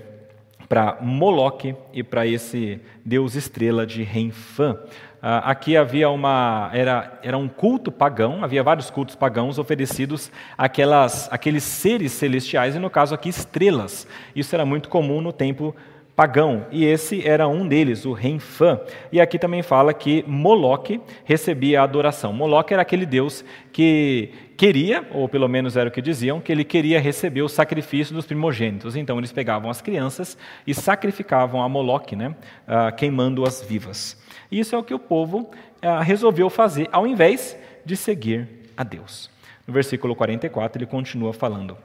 [0.71, 4.79] para Moloque e para esse deus estrela de Renfã.
[5.21, 11.27] Ah, aqui havia uma era, era um culto pagão, havia vários cultos pagãos oferecidos àquelas,
[11.29, 14.07] àqueles seres celestiais, e no caso aqui estrelas.
[14.33, 15.75] Isso era muito comum no tempo
[16.15, 18.79] pagão, e esse era um deles, o Renfã.
[19.11, 22.33] E aqui também fala que Moloque recebia a adoração.
[22.33, 26.63] Moloque era aquele deus que queria, ou pelo menos era o que diziam, que ele
[26.63, 28.95] queria receber o sacrifício dos primogênitos.
[28.95, 32.35] Então eles pegavam as crianças e sacrificavam a Moloque, né,
[32.67, 34.21] uh, queimando-as vivas.
[34.51, 35.49] Isso é o que o povo
[35.83, 38.47] uh, resolveu fazer, ao invés de seguir
[38.77, 39.29] a Deus.
[39.65, 41.77] No versículo 44 ele continua falando.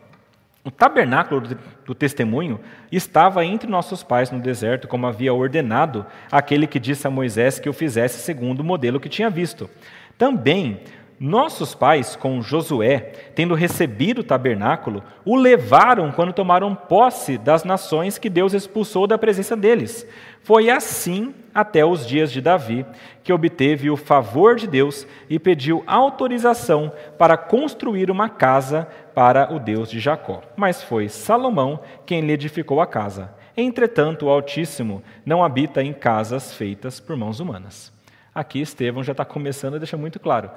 [0.67, 1.43] O tabernáculo
[1.85, 2.59] do testemunho
[2.91, 7.69] estava entre nossos pais no deserto, como havia ordenado aquele que disse a Moisés que
[7.69, 9.71] o fizesse segundo o modelo que tinha visto.
[10.19, 10.81] Também
[11.19, 12.99] nossos pais, com Josué,
[13.35, 19.17] tendo recebido o tabernáculo, o levaram quando tomaram posse das nações que Deus expulsou da
[19.17, 20.07] presença deles.
[20.43, 22.85] Foi assim até os dias de Davi,
[23.25, 29.59] que obteve o favor de Deus e pediu autorização para construir uma casa para o
[29.59, 30.43] Deus de Jacó.
[30.55, 33.33] Mas foi Salomão quem lhe edificou a casa.
[33.57, 37.91] Entretanto, o Altíssimo não habita em casas feitas por mãos humanas.
[38.35, 40.51] Aqui Estevão já está começando a deixar muito claro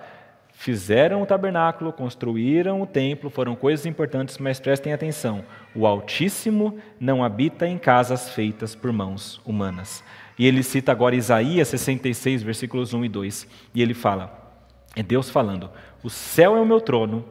[0.59, 7.23] fizeram o tabernáculo, construíram o templo, foram coisas importantes, mas prestem atenção: o Altíssimo não
[7.23, 10.03] habita em casas feitas por mãos humanas.
[10.37, 14.53] E ele cita agora Isaías 66, versículos 1 e 2, e ele fala:
[14.97, 15.69] é Deus falando,
[16.03, 17.23] o céu é o meu trono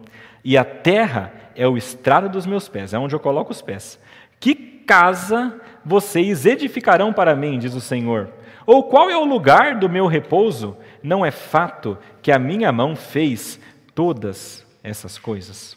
[0.43, 4.01] e a terra é o estrado dos meus pés, é onde eu coloco os pés.
[4.41, 8.31] Que casa vocês edificarão para mim, diz o Senhor?
[8.65, 10.77] Ou qual é o lugar do meu repouso?
[11.03, 13.61] Não é fato que a minha mão fez
[13.95, 15.77] todas essas coisas?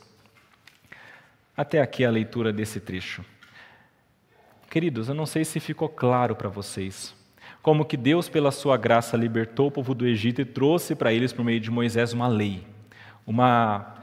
[1.55, 3.23] Até aqui a leitura desse trecho.
[4.69, 7.13] Queridos, eu não sei se ficou claro para vocês
[7.61, 11.31] como que Deus, pela sua graça, libertou o povo do Egito e trouxe para eles,
[11.31, 12.65] por meio de Moisés, uma lei,
[13.25, 14.00] uma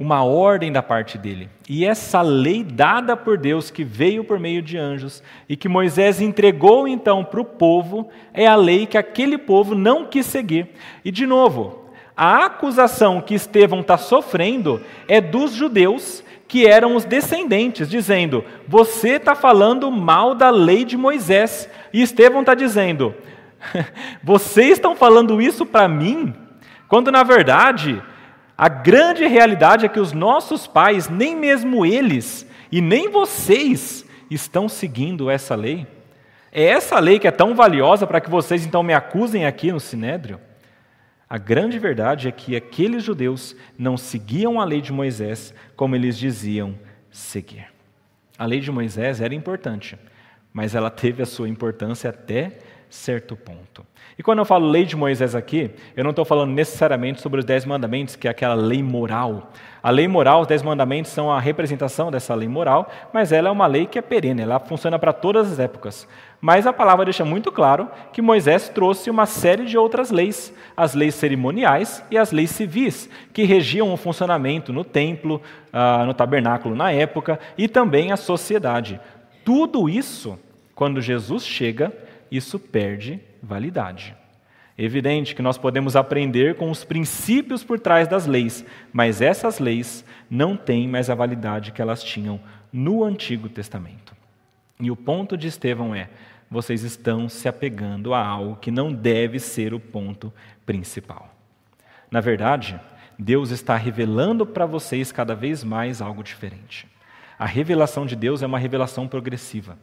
[0.00, 1.50] uma ordem da parte dele.
[1.68, 6.22] E essa lei dada por Deus, que veio por meio de anjos, e que Moisés
[6.22, 10.68] entregou então para o povo, é a lei que aquele povo não quis seguir.
[11.04, 11.84] E de novo,
[12.16, 19.16] a acusação que Estevão está sofrendo é dos judeus que eram os descendentes, dizendo: Você
[19.16, 21.68] está falando mal da lei de Moisés.
[21.92, 23.14] E Estevão está dizendo:
[24.24, 26.34] Vocês estão falando isso para mim?
[26.88, 28.02] Quando na verdade
[28.60, 34.68] a grande realidade é que os nossos pais, nem mesmo eles e nem vocês estão
[34.68, 35.86] seguindo essa lei.
[36.52, 39.80] É essa lei que é tão valiosa para que vocês então me acusem aqui no
[39.80, 40.38] Sinédrio?
[41.26, 46.18] A grande verdade é que aqueles judeus não seguiam a lei de Moisés como eles
[46.18, 46.78] diziam
[47.10, 47.66] seguir.
[48.36, 49.98] A lei de Moisés era importante,
[50.52, 52.58] mas ela teve a sua importância até
[52.90, 53.86] certo ponto.
[54.20, 57.44] E quando eu falo lei de Moisés aqui, eu não estou falando necessariamente sobre os
[57.46, 59.50] dez mandamentos, que é aquela lei moral.
[59.82, 63.50] A lei moral, os dez mandamentos são a representação dessa lei moral, mas ela é
[63.50, 66.06] uma lei que é perene, ela funciona para todas as épocas.
[66.38, 70.92] Mas a palavra deixa muito claro que Moisés trouxe uma série de outras leis, as
[70.92, 75.40] leis cerimoniais e as leis civis, que regiam o funcionamento no templo,
[75.72, 79.00] ah, no tabernáculo na época e também a sociedade.
[79.46, 80.38] Tudo isso,
[80.74, 81.90] quando Jesus chega,
[82.30, 84.16] isso perde validade.
[84.76, 90.04] Evidente que nós podemos aprender com os princípios por trás das leis, mas essas leis
[90.30, 92.40] não têm mais a validade que elas tinham
[92.72, 94.16] no Antigo Testamento.
[94.80, 96.08] E o ponto de Estevão é:
[96.50, 100.32] vocês estão se apegando a algo que não deve ser o ponto
[100.64, 101.34] principal.
[102.10, 102.80] Na verdade,
[103.18, 106.88] Deus está revelando para vocês cada vez mais algo diferente.
[107.38, 109.78] A revelação de Deus é uma revelação progressiva.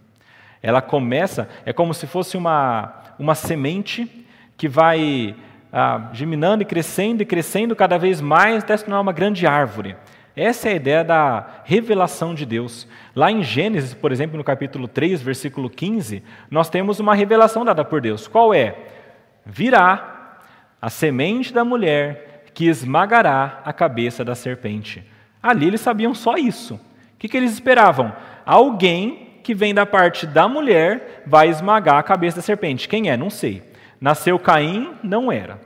[0.62, 5.36] Ela começa, é como se fosse uma, uma semente que vai
[5.72, 9.96] ah, germinando e crescendo e crescendo cada vez mais até se tornar uma grande árvore.
[10.36, 12.88] Essa é a ideia da revelação de Deus.
[13.16, 17.84] Lá em Gênesis, por exemplo, no capítulo 3, versículo 15, nós temos uma revelação dada
[17.84, 18.28] por Deus.
[18.28, 18.76] Qual é?
[19.44, 20.40] Virá
[20.80, 25.04] a semente da mulher que esmagará a cabeça da serpente.
[25.42, 26.76] Ali eles sabiam só isso.
[26.76, 26.80] O
[27.18, 28.14] que, que eles esperavam?
[28.46, 32.86] Alguém que vem da parte da mulher vai esmagar a cabeça da serpente.
[32.90, 33.16] Quem é?
[33.16, 33.64] Não sei.
[33.98, 34.92] Nasceu Caim?
[35.02, 35.58] Não era.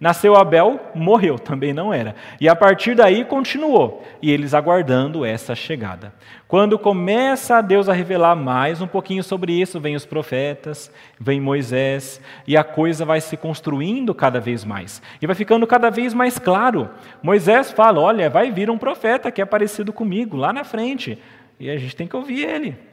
[0.00, 0.80] Nasceu Abel?
[0.92, 2.16] Morreu, também não era.
[2.40, 6.12] E a partir daí continuou, e eles aguardando essa chegada.
[6.48, 12.20] Quando começa Deus a revelar mais um pouquinho sobre isso, vem os profetas, vem Moisés,
[12.44, 15.00] e a coisa vai se construindo cada vez mais.
[15.22, 16.90] E vai ficando cada vez mais claro.
[17.22, 21.22] Moisés fala: Olha, vai vir um profeta que é parecido comigo lá na frente,
[21.60, 22.87] e a gente tem que ouvir ele.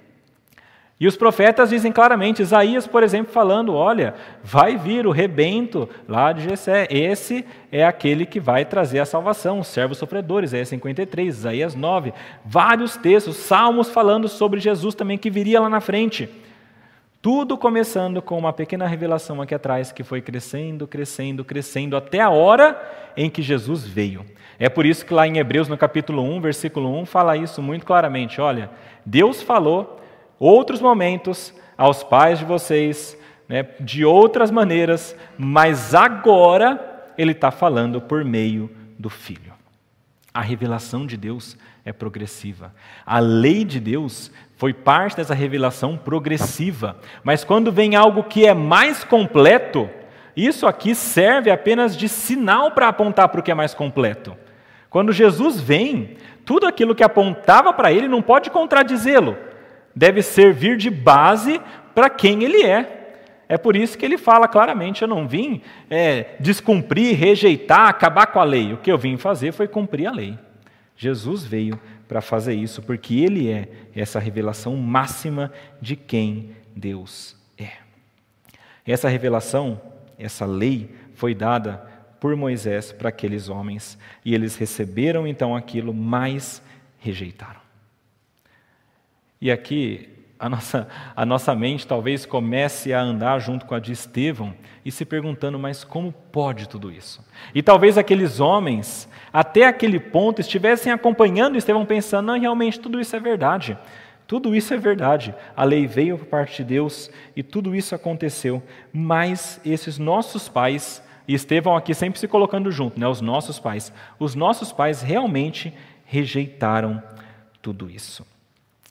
[0.98, 6.32] E os profetas dizem claramente, Isaías, por exemplo, falando: olha, vai vir o rebento lá
[6.32, 6.88] de Jessé.
[6.90, 12.14] Esse é aquele que vai trazer a salvação, os servos sofredores, Isaías 53, Isaías 9.
[12.46, 16.30] Vários textos, salmos falando sobre Jesus também que viria lá na frente.
[17.22, 22.30] Tudo começando com uma pequena revelação aqui atrás que foi crescendo, crescendo, crescendo até a
[22.30, 22.80] hora
[23.18, 24.24] em que Jesus veio.
[24.58, 27.86] É por isso que lá em Hebreus, no capítulo 1, versículo 1, fala isso muito
[27.86, 28.40] claramente.
[28.40, 28.70] Olha,
[29.06, 30.00] Deus falou
[30.40, 33.18] outros momentos aos pais de vocês,
[33.48, 39.54] né, de outras maneiras, mas agora ele está falando por meio do Filho.
[40.34, 42.74] A revelação de Deus é progressiva.
[43.06, 46.98] A lei de Deus foi parte dessa revelação progressiva.
[47.24, 49.90] Mas quando vem algo que é mais completo,
[50.36, 54.36] Isso aqui serve apenas de sinal para apontar para o que é mais completo.
[54.90, 59.38] Quando Jesus vem, tudo aquilo que apontava para ele não pode contradizê-lo.
[59.96, 61.62] Deve servir de base
[61.94, 62.96] para quem ele é.
[63.48, 68.40] É por isso que ele fala claramente: eu não vim é, descumprir, rejeitar, acabar com
[68.40, 68.74] a lei.
[68.74, 70.38] O que eu vim fazer foi cumprir a lei.
[70.98, 77.72] Jesus veio para fazer isso, porque ele é essa revelação máxima de quem Deus é.
[78.86, 79.82] Essa revelação,
[80.18, 81.78] essa lei, foi dada
[82.20, 86.62] por Moisés para aqueles homens, e eles receberam então aquilo, mas
[87.00, 87.65] rejeitaram.
[89.46, 93.92] E aqui a nossa, a nossa mente talvez comece a andar junto com a de
[93.92, 97.24] Estevão e se perguntando, mas como pode tudo isso?
[97.54, 103.16] E talvez aqueles homens, até aquele ponto, estivessem acompanhando Estevão pensando, não, realmente tudo isso
[103.16, 103.78] é verdade.
[104.26, 105.36] Tudo isso é verdade.
[105.56, 108.64] A lei veio por parte de Deus e tudo isso aconteceu.
[108.92, 113.94] Mas esses nossos pais, e Estevão aqui sempre se colocando junto, né, os nossos pais,
[114.18, 115.72] os nossos pais realmente
[116.04, 117.00] rejeitaram
[117.62, 118.26] tudo isso.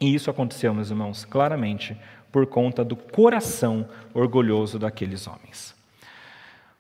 [0.04, 1.96] E isso aconteceu, meus irmãos, claramente
[2.30, 5.74] por conta do coração orgulhoso daqueles homens.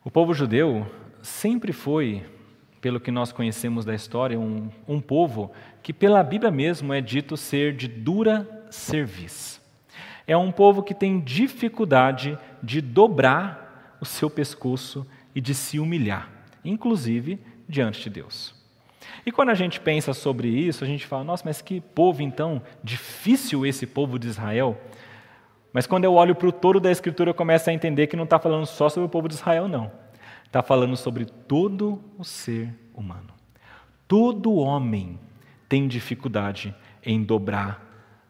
[0.04, 0.86] O povo judeu
[1.22, 2.22] sempre foi,
[2.82, 5.50] pelo que nós conhecemos da história, um, um povo
[5.82, 9.58] que, pela Bíblia mesmo, é dito ser de dura cerviz.
[10.26, 16.28] É um povo que tem dificuldade de dobrar o seu pescoço e de se humilhar,
[16.62, 18.63] inclusive diante de Deus.
[19.24, 22.62] E quando a gente pensa sobre isso, a gente fala, nossa, mas que povo então
[22.82, 24.78] difícil esse povo de Israel.
[25.72, 28.24] Mas quando eu olho para o todo da Escritura, eu começo a entender que não
[28.24, 29.90] está falando só sobre o povo de Israel, não.
[30.44, 33.34] Está falando sobre todo o ser humano.
[34.06, 35.18] Todo homem
[35.68, 36.74] tem dificuldade
[37.04, 37.82] em dobrar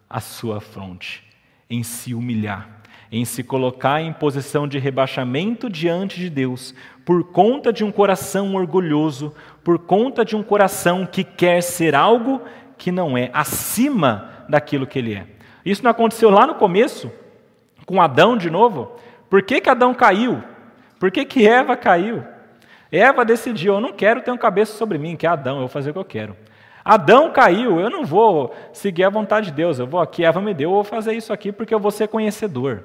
[0.09, 1.23] a sua fronte,
[1.69, 2.81] em se humilhar,
[3.11, 6.75] em se colocar em posição de rebaixamento diante de Deus,
[7.05, 12.41] por conta de um coração orgulhoso, por conta de um coração que quer ser algo
[12.77, 15.27] que não é, acima daquilo que ele é.
[15.65, 17.11] Isso não aconteceu lá no começo,
[17.87, 18.97] com Adão de novo?
[19.31, 20.43] Por que, que Adão caiu?
[20.99, 22.25] Por que, que Eva caiu?
[22.91, 25.69] Eva decidiu: eu não quero ter um cabeça sobre mim, que é Adão, eu vou
[25.69, 26.37] fazer o que eu quero.
[26.85, 30.53] Adão caiu, eu não vou seguir a vontade de Deus, eu vou aqui, Eva me
[30.53, 32.85] deu, eu vou fazer isso aqui porque eu vou ser conhecedor.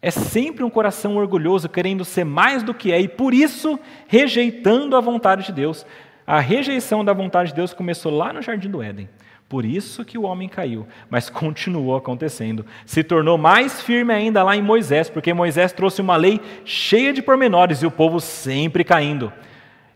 [0.00, 4.96] É sempre um coração orgulhoso, querendo ser mais do que é, e por isso rejeitando
[4.96, 5.86] a vontade de Deus.
[6.26, 9.08] A rejeição da vontade de Deus começou lá no jardim do Éden.
[9.48, 12.66] Por isso que o homem caiu, mas continuou acontecendo.
[12.84, 17.22] Se tornou mais firme ainda lá em Moisés, porque Moisés trouxe uma lei cheia de
[17.22, 19.32] pormenores e o povo sempre caindo.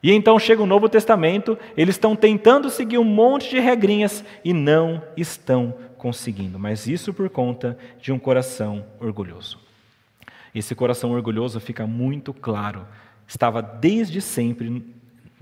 [0.02, 4.54] E então chega o Novo Testamento, eles estão tentando seguir um monte de regrinhas e
[4.54, 9.69] não estão conseguindo, mas isso por conta de um coração orgulhoso.
[10.54, 12.86] Esse coração orgulhoso fica muito claro,
[13.26, 14.84] estava desde sempre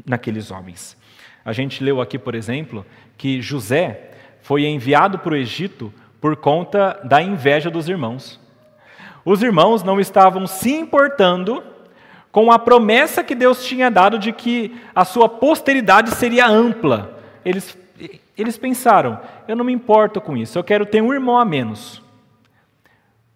[0.04, 0.96] naqueles homens.
[1.44, 2.84] A gente leu aqui, por exemplo,
[3.16, 4.10] que José
[4.42, 8.38] foi enviado para o Egito por conta da inveja dos irmãos.
[9.24, 11.62] Os irmãos não estavam se importando
[12.30, 17.18] com a promessa que Deus tinha dado de que a sua posteridade seria ampla.
[17.44, 17.76] Eles,
[18.36, 22.02] eles pensaram: eu não me importo com isso, eu quero ter um irmão a menos,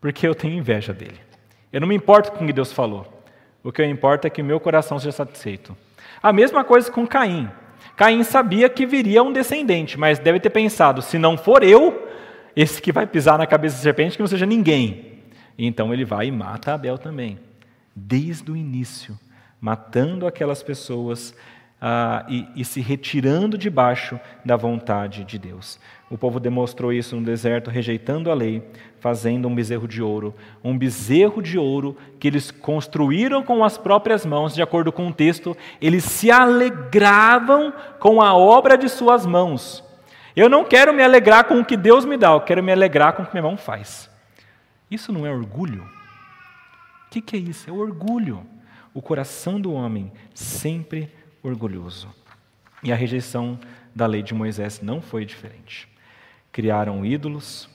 [0.00, 1.31] porque eu tenho inveja dele.
[1.72, 3.06] Eu não me importo com o que Deus falou.
[3.64, 5.76] O que eu importo é que o meu coração seja satisfeito.
[6.22, 7.48] A mesma coisa com Caim.
[7.96, 12.08] Caim sabia que viria um descendente, mas deve ter pensado: se não for eu,
[12.54, 15.20] esse que vai pisar na cabeça da serpente, que não seja ninguém.
[15.58, 17.38] Então ele vai e mata Abel também,
[17.94, 19.18] desde o início,
[19.60, 21.34] matando aquelas pessoas
[21.80, 25.78] ah, e, e se retirando debaixo da vontade de Deus.
[26.10, 28.62] O povo demonstrou isso no deserto, rejeitando a lei,
[29.02, 30.32] fazendo um bezerro de ouro.
[30.62, 35.12] Um bezerro de ouro que eles construíram com as próprias mãos, de acordo com o
[35.12, 39.82] texto, eles se alegravam com a obra de suas mãos.
[40.36, 43.14] Eu não quero me alegrar com o que Deus me dá, eu quero me alegrar
[43.14, 44.08] com o que minha mão faz.
[44.88, 45.82] Isso não é orgulho?
[45.82, 47.68] O que, é isso?
[47.68, 48.46] É orgulho.
[48.94, 52.08] O coração do homem sempre orgulhoso.
[52.84, 53.58] E a rejeição
[53.92, 55.88] da lei de Moisés não foi diferente.
[56.52, 57.68] Criaram ídolos,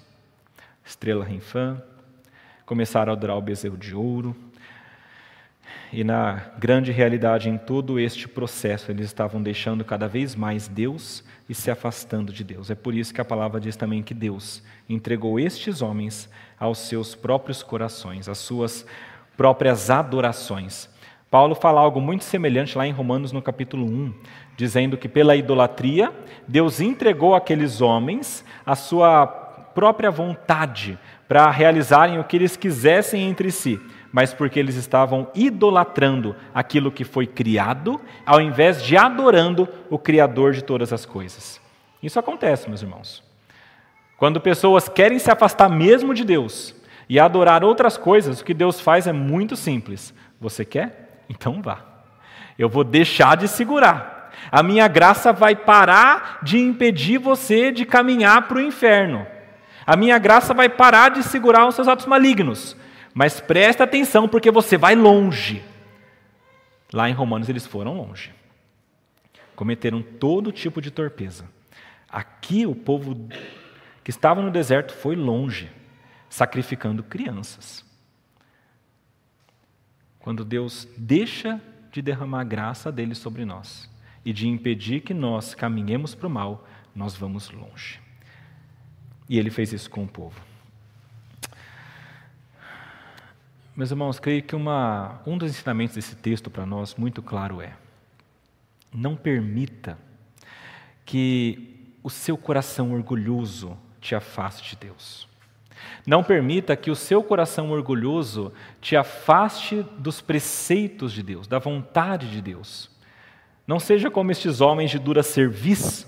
[0.88, 1.82] estrela Rinfã,
[2.66, 4.36] começaram a adorar o bezerro de ouro.
[5.92, 11.24] E na grande realidade, em todo este processo, eles estavam deixando cada vez mais Deus
[11.48, 12.72] e se afastando de Deus.
[12.72, 16.30] É por isso que a palavra diz também que Deus entregou estes homens
[16.60, 18.86] aos seus próprios corações, às suas
[19.36, 20.90] próprias adorações.
[21.30, 24.14] Paulo fala algo muito semelhante lá em Romanos, no capítulo 1,
[24.56, 26.14] dizendo que pela idolatria,
[26.48, 29.47] Deus entregou aqueles homens a sua
[29.78, 30.98] própria vontade
[31.28, 33.80] para realizarem o que eles quisessem entre si,
[34.12, 40.54] mas porque eles estavam idolatrando aquilo que foi criado, ao invés de adorando o Criador
[40.54, 41.62] de todas as coisas.
[42.02, 43.24] Isso acontece, meus irmãos.
[44.18, 46.74] Quando pessoas querem se afastar mesmo de Deus
[47.08, 50.12] e adorar outras coisas, o que Deus faz é muito simples.
[50.42, 51.22] Você quer?
[51.30, 51.86] Então vá.
[52.58, 54.32] Eu vou deixar de segurar.
[54.52, 59.37] A minha graça vai parar de impedir você de caminhar para o inferno.
[59.88, 62.76] A minha graça vai parar de segurar os seus atos malignos.
[63.14, 65.64] Mas presta atenção, porque você vai longe.
[66.92, 68.34] Lá em Romanos eles foram longe.
[69.56, 71.50] Cometeram todo tipo de torpeza.
[72.10, 73.30] Aqui o povo
[74.04, 75.72] que estava no deserto foi longe,
[76.30, 77.86] sacrificando crianças.
[80.20, 81.62] Quando Deus deixa
[81.94, 83.90] de derramar a graça dele sobre nós
[84.26, 88.07] e de impedir que nós caminhemos para o mal, nós vamos longe.
[89.30, 90.40] E ele fez isso com o povo.
[93.76, 97.74] Meus irmãos, creio que uma, um dos ensinamentos desse texto para nós muito claro é:
[98.94, 99.98] não permita
[101.06, 105.28] que o seu coração orgulhoso te afaste de Deus.
[106.06, 108.52] Não permita que o seu coração orgulhoso
[108.82, 112.90] te afaste dos preceitos de Deus, da vontade de Deus.
[113.68, 116.08] Não seja como estes homens de dura serviço,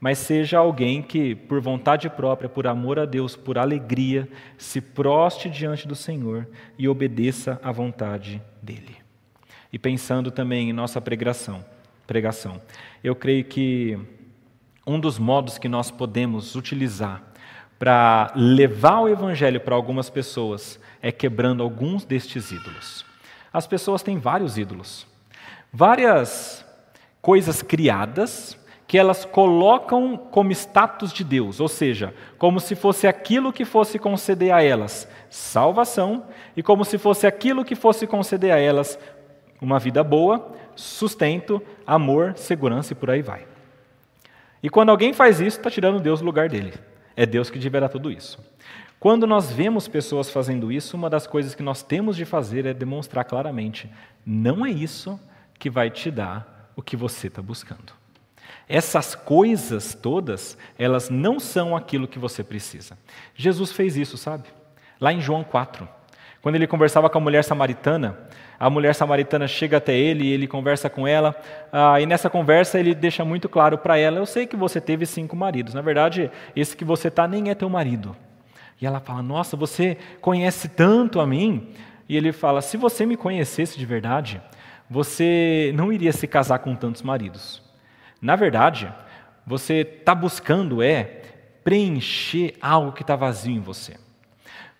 [0.00, 4.26] mas seja alguém que, por vontade própria, por amor a Deus, por alegria,
[4.56, 6.48] se proste diante do Senhor
[6.78, 8.96] e obedeça à vontade dele.
[9.70, 11.62] E pensando também em nossa pregação,
[12.06, 12.60] pregação,
[13.04, 13.98] eu creio que
[14.86, 17.22] um dos modos que nós podemos utilizar
[17.78, 23.04] para levar o evangelho para algumas pessoas é quebrando alguns destes ídolos.
[23.52, 25.06] As pessoas têm vários ídolos,
[25.72, 26.64] várias
[27.20, 28.58] coisas criadas
[28.90, 34.00] que elas colocam como status de Deus, ou seja, como se fosse aquilo que fosse
[34.00, 36.24] conceder a elas salvação
[36.56, 38.98] e como se fosse aquilo que fosse conceder a elas
[39.62, 43.46] uma vida boa, sustento, amor, segurança e por aí vai.
[44.60, 46.74] E quando alguém faz isso, está tirando Deus do lugar dele.
[47.14, 48.44] É Deus que liberará tudo isso.
[48.98, 52.74] Quando nós vemos pessoas fazendo isso, uma das coisas que nós temos de fazer é
[52.74, 53.88] demonstrar claramente:
[54.26, 55.16] não é isso
[55.60, 57.99] que vai te dar o que você está buscando.
[58.72, 62.96] Essas coisas todas, elas não são aquilo que você precisa.
[63.34, 64.44] Jesus fez isso, sabe?
[65.00, 65.88] Lá em João 4.
[66.40, 68.16] Quando ele conversava com a mulher samaritana,
[68.60, 71.34] a mulher samaritana chega até ele e ele conversa com ela,
[71.72, 75.04] ah, e nessa conversa ele deixa muito claro para ela: Eu sei que você teve
[75.04, 78.16] cinco maridos, na verdade, esse que você está nem é teu marido.
[78.80, 81.70] E ela fala: Nossa, você conhece tanto a mim?
[82.08, 84.40] E ele fala: Se você me conhecesse de verdade,
[84.88, 87.68] você não iria se casar com tantos maridos.
[88.20, 88.92] Na verdade,
[89.46, 91.22] você está buscando é
[91.64, 93.96] preencher algo que está vazio em você.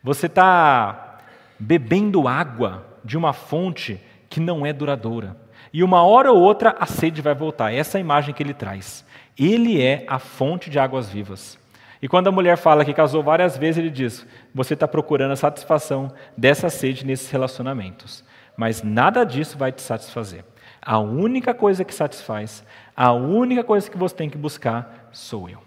[0.02, 1.18] Você está
[1.58, 5.36] bebendo água de uma fonte que não é duradoura.
[5.72, 7.72] E uma hora ou outra a sede vai voltar.
[7.72, 9.04] Essa é a imagem que ele traz.
[9.38, 11.58] Ele é a fonte de águas vivas.
[12.02, 15.36] E quando a mulher fala que casou várias vezes, ele diz: você está procurando a
[15.36, 18.24] satisfação dessa sede nesses relacionamentos.
[18.56, 20.44] Mas nada disso vai te satisfazer.
[20.82, 22.64] A única coisa que satisfaz,
[22.96, 25.62] a única coisa que você tem que buscar sou eu.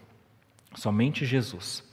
[0.76, 1.84] Somente Jesus.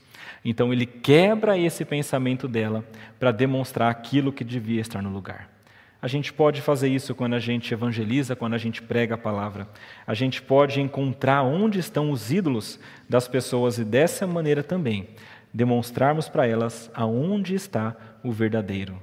[0.44, 2.84] Então ele quebra esse pensamento dela
[3.18, 5.50] para demonstrar aquilo que devia estar no lugar.
[6.02, 9.68] A gente pode fazer isso quando a gente evangeliza, quando a gente prega a palavra.
[10.06, 15.08] A gente pode encontrar onde estão os ídolos das pessoas e dessa maneira também
[15.52, 19.00] demonstrarmos para elas aonde está o verdadeiro.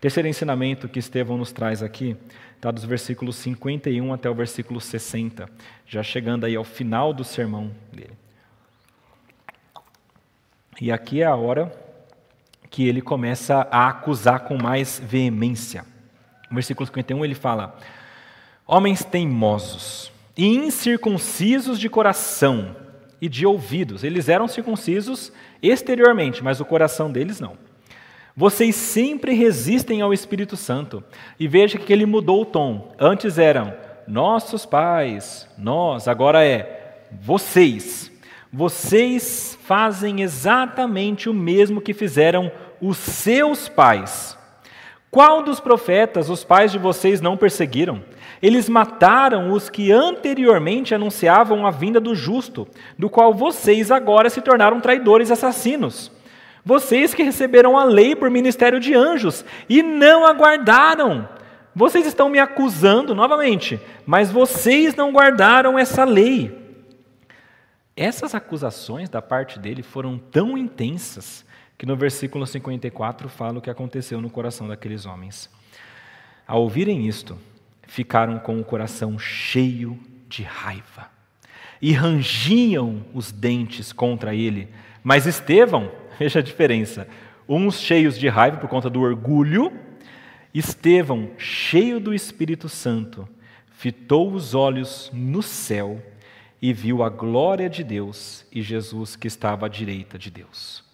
[0.00, 2.16] Terceiro ensinamento que Estevão nos traz aqui
[2.56, 5.46] está dos versículos 51 até o versículo 60,
[5.86, 8.12] já chegando aí ao final do sermão dele.
[10.80, 11.70] E aqui é a hora
[12.70, 15.84] que ele começa a acusar com mais veemência.
[16.48, 17.78] No versículo 51 ele fala:
[18.66, 22.74] Homens teimosos e incircuncisos de coração
[23.20, 24.02] e de ouvidos.
[24.02, 25.30] Eles eram circuncisos
[25.62, 27.69] exteriormente, mas o coração deles não.
[28.36, 31.02] Vocês sempre resistem ao Espírito Santo.
[31.38, 32.92] E veja que ele mudou o tom.
[32.98, 33.74] Antes eram
[34.06, 38.10] nossos pais, nós, agora é vocês.
[38.52, 42.50] Vocês fazem exatamente o mesmo que fizeram
[42.80, 44.36] os seus pais.
[45.10, 48.02] Qual dos profetas os pais de vocês não perseguiram?
[48.40, 52.66] Eles mataram os que anteriormente anunciavam a vinda do justo,
[52.96, 56.10] do qual vocês agora se tornaram traidores assassinos.
[56.64, 61.28] Vocês que receberam a lei por ministério de anjos e não aguardaram.
[61.74, 66.58] Vocês estão me acusando novamente, mas vocês não guardaram essa lei.
[67.96, 71.44] Essas acusações da parte dele foram tão intensas
[71.78, 75.48] que no versículo 54 fala o que aconteceu no coração daqueles homens.
[76.46, 77.38] Ao ouvirem isto,
[77.86, 79.98] ficaram com o coração cheio
[80.28, 81.10] de raiva
[81.80, 84.68] e rangiam os dentes contra ele.
[85.02, 85.90] Mas Estevão,
[86.20, 87.08] veja a diferença,
[87.48, 89.72] uns cheios de raiva por conta do orgulho,
[90.52, 93.26] Estevão, cheio do Espírito Santo,
[93.70, 95.98] fitou os olhos no céu
[96.60, 100.84] e viu a glória de Deus e Jesus que estava à direita de Deus.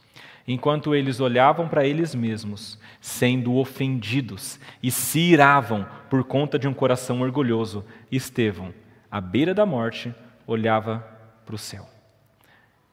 [0.46, 6.72] Enquanto eles olhavam para eles mesmos, sendo ofendidos e se iravam por conta de um
[6.72, 8.72] coração orgulhoso, Estevão,
[9.10, 10.14] à beira da morte,
[10.46, 11.04] olhava
[11.44, 11.84] para o céu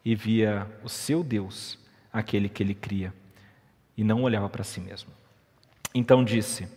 [0.03, 1.82] e via o seu Deus,
[2.13, 3.11] aquele que ele cria,
[3.97, 5.09] e não olhava para si mesmo.
[5.93, 6.67] Então disse: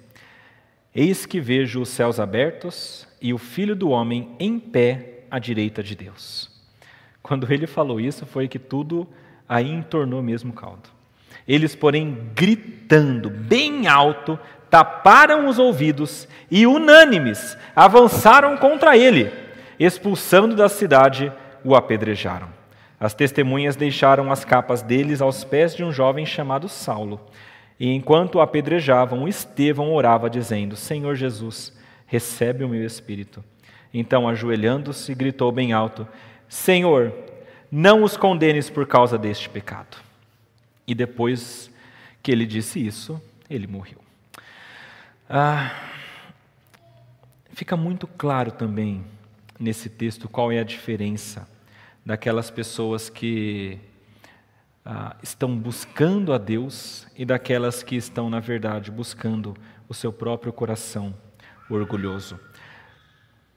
[0.95, 5.82] Eis que vejo os céus abertos e o filho do homem em pé à direita
[5.82, 6.51] de Deus.
[7.22, 9.07] Quando ele falou isso, foi que tudo
[9.49, 10.89] aí entornou mesmo caldo.
[11.47, 14.39] Eles, porém, gritando bem alto,
[14.70, 19.32] taparam os ouvidos e, unânimes, avançaram contra ele,
[19.78, 21.32] expulsando da cidade,
[21.64, 22.55] o apedrejaram.
[22.99, 27.20] As testemunhas deixaram as capas deles aos pés de um jovem chamado Saulo.
[27.78, 31.76] E enquanto o apedrejavam, Estevão orava, dizendo: Senhor Jesus,
[32.07, 33.44] recebe o meu espírito.
[33.92, 36.09] Então, ajoelhando-se, gritou bem alto:
[36.49, 37.12] Senhor,
[37.70, 39.99] não os condenes por causa deste pecado.
[40.86, 41.70] E depois
[42.22, 43.20] que ele disse isso,
[43.51, 43.99] ele morreu.
[45.28, 45.74] Ah,
[47.53, 49.05] fica muito claro também
[49.59, 51.47] nesse texto qual é a diferença
[52.07, 53.80] daquelas pessoas que
[54.84, 59.57] ah, estão buscando a Deus e daquelas que estão, na verdade, buscando
[59.88, 61.12] o seu próprio coração
[61.68, 62.38] orgulhoso.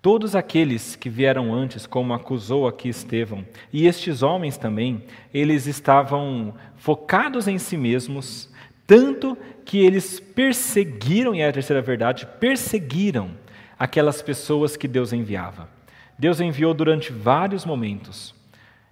[0.02, 6.56] Todos aqueles que vieram antes, como acusou aqui Estevão, e estes homens também, eles estavam
[6.76, 8.50] focados em si mesmos,
[8.88, 13.32] tanto que eles perseguiram, e é a terceira verdade, perseguiram
[13.78, 15.70] aquelas pessoas que Deus enviava.
[16.18, 18.39] Deus enviou durante vários momentos.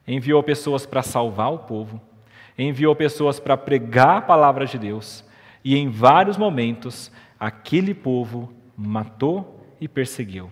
[0.07, 2.01] Enviou pessoas para salvar o povo,
[2.57, 5.23] enviou pessoas para pregar a palavra de Deus,
[5.63, 10.51] e em vários momentos aquele povo matou e perseguiu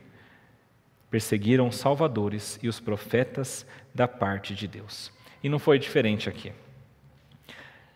[1.15, 5.13] perseguiram os salvadores e os profetas da parte de Deus.
[5.41, 6.51] E não foi diferente aqui.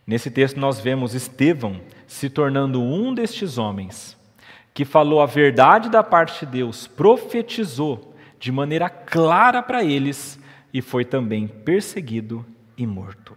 [0.08, 4.18] Nesse texto nós vemos Estevão se tornando um destes homens
[4.74, 10.39] que falou a verdade da parte de Deus, profetizou de maneira clara para eles
[10.74, 12.46] e foi também perseguido
[12.78, 13.36] e morto.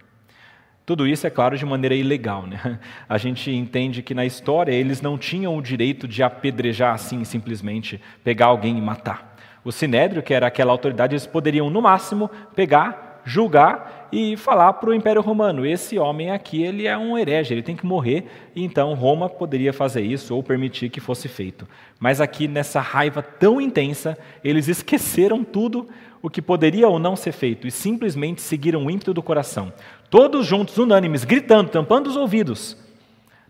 [0.85, 2.45] Tudo isso, é claro, de maneira ilegal.
[2.45, 2.79] Né?
[3.07, 8.01] A gente entende que na história eles não tinham o direito de apedrejar assim, simplesmente
[8.23, 9.33] pegar alguém e matar.
[9.63, 14.89] O sinédrio, que era aquela autoridade, eles poderiam, no máximo, pegar, julgar e falar para
[14.89, 18.25] o Império Romano: esse homem aqui ele é um herege, ele tem que morrer.
[18.53, 21.65] E então Roma poderia fazer isso ou permitir que fosse feito.
[21.97, 25.87] Mas aqui, nessa raiva tão intensa, eles esqueceram tudo
[26.23, 29.73] o que poderia ou não ser feito e simplesmente seguiram o ímpeto do coração.
[30.09, 32.77] Todos juntos, unânimes, gritando, tampando os ouvidos,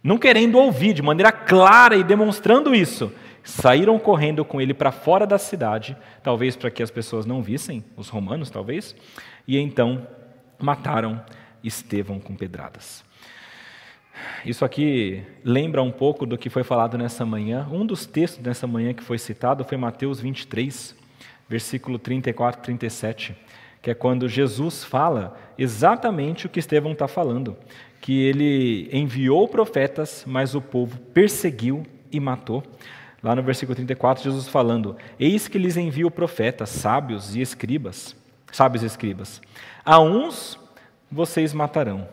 [0.03, 3.13] não querendo ouvir de maneira clara e demonstrando isso
[3.43, 7.83] saíram correndo com ele para fora da cidade, talvez para que as pessoas não vissem,
[7.95, 8.95] os romanos talvez,
[9.47, 10.07] e então
[10.57, 11.21] mataram
[11.63, 13.03] Estevão com pedradas.
[14.45, 17.67] Isso aqui lembra um pouco do que foi falado nessa manhã.
[17.71, 20.95] Um dos textos dessa manhã que foi citado foi Mateus 23,
[21.47, 23.35] versículo 34 e 37,
[23.81, 27.57] que é quando Jesus fala exatamente o que Estevão está falando,
[28.01, 32.63] que ele enviou profetas, mas o povo perseguiu e matou.
[33.21, 38.15] Lá no versículo 34, Jesus falando: Eis que lhes envio profetas, sábios e escribas,
[38.51, 39.41] sábios e escribas.
[39.85, 40.59] A uns
[41.09, 42.07] vocês matarão,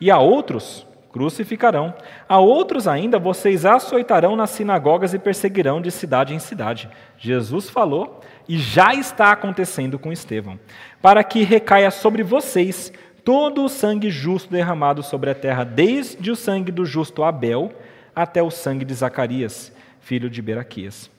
[0.00, 1.94] e a outros crucificarão.
[2.28, 6.88] A outros ainda vocês açoitarão nas sinagogas e perseguirão de cidade em cidade.
[7.16, 10.58] Jesus falou e já está acontecendo com Estevão,
[11.02, 12.92] para que recaia sobre vocês
[13.24, 17.72] todo o sangue justo derramado sobre a terra, desde o sangue do justo Abel
[18.16, 19.72] até o sangue de Zacarias
[20.08, 21.10] filho de Beraquias,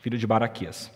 [0.00, 0.90] filho de Baraquias,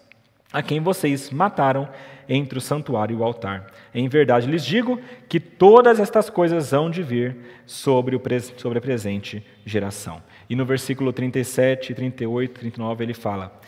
[0.52, 1.88] a quem vocês mataram
[2.28, 3.66] entre o santuário e o altar.
[3.94, 7.36] Em verdade lhes digo que todas estas coisas hão de vir
[7.66, 8.22] sobre, o,
[8.56, 10.20] sobre a presente geração.
[10.50, 13.60] E no versículo 37, 38, 39 ele fala: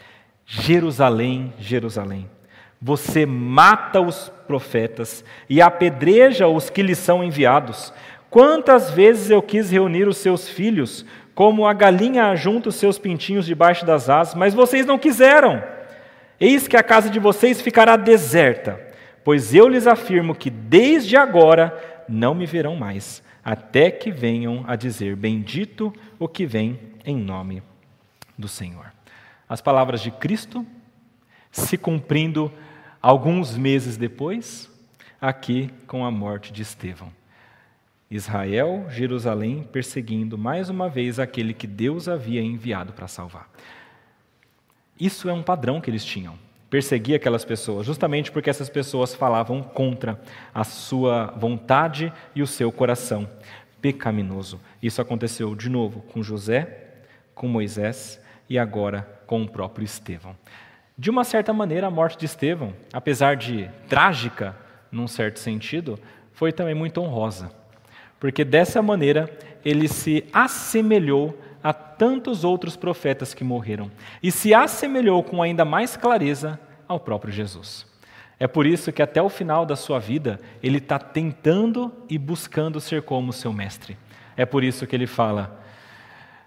[0.46, 2.30] Jerusalém, Jerusalém,
[2.80, 7.92] você mata os profetas e apedreja os que lhes são enviados.
[8.30, 13.44] Quantas vezes eu quis reunir os seus filhos como a galinha ajunta os seus pintinhos
[13.44, 15.62] debaixo das asas, mas vocês não quiseram.
[16.40, 18.80] Eis que a casa de vocês ficará deserta,
[19.24, 24.76] pois eu lhes afirmo que desde agora não me verão mais, até que venham a
[24.76, 27.62] dizer: Bendito o que vem em nome
[28.38, 28.95] do Senhor.
[29.48, 30.66] As palavras de Cristo
[31.50, 32.52] se cumprindo
[33.00, 34.70] alguns meses depois,
[35.20, 37.12] aqui com a morte de Estevão.
[38.10, 43.50] Israel, Jerusalém, perseguindo mais uma vez aquele que Deus havia enviado para salvar.
[44.98, 46.38] Isso é um padrão que eles tinham.
[46.70, 50.20] Perseguir aquelas pessoas, justamente porque essas pessoas falavam contra
[50.52, 53.28] a sua vontade e o seu coração
[53.80, 54.60] pecaminoso.
[54.82, 56.94] Isso aconteceu de novo com José,
[57.34, 60.36] com Moisés e agora com o próprio Estevão.
[60.96, 64.56] De uma certa maneira, a morte de Estevão, apesar de trágica,
[64.90, 65.98] num certo sentido,
[66.32, 67.50] foi também muito honrosa.
[68.18, 69.30] Porque dessa maneira
[69.64, 73.90] ele se assemelhou a tantos outros profetas que morreram
[74.22, 77.86] e se assemelhou com ainda mais clareza ao próprio Jesus.
[78.38, 82.80] É por isso que até o final da sua vida ele está tentando e buscando
[82.80, 83.98] ser como seu mestre.
[84.36, 85.60] É por isso que ele fala: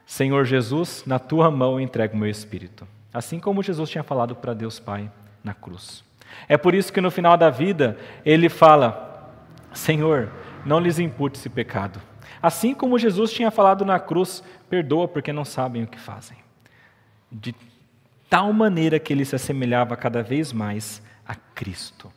[0.09, 2.87] Senhor Jesus, na tua mão entrego o meu espírito.
[3.13, 5.09] Assim como Jesus tinha falado para Deus Pai
[5.43, 6.03] na cruz.
[6.47, 7.95] É por isso que no final da vida
[8.25, 9.31] ele fala:
[9.71, 10.31] Senhor,
[10.65, 12.01] não lhes impute esse pecado.
[12.41, 16.37] Assim como Jesus tinha falado na cruz, perdoa porque não sabem o que fazem.
[17.31, 17.53] De
[18.27, 22.11] tal maneira que ele se assemelhava cada vez mais a Cristo.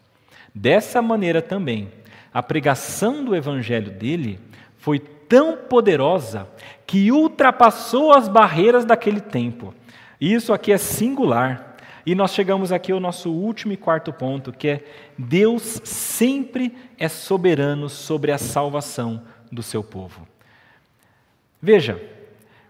[0.54, 1.92] Dessa maneira também,
[2.32, 4.40] a pregação do evangelho dele
[4.78, 4.98] foi
[5.32, 6.46] tão poderosa
[6.86, 9.72] que ultrapassou as barreiras daquele tempo.
[10.20, 11.74] E isso aqui é singular.
[12.04, 14.84] E nós chegamos aqui ao nosso último e quarto ponto, que é
[15.16, 20.28] Deus sempre é soberano sobre a salvação do seu povo.
[21.62, 21.98] Veja,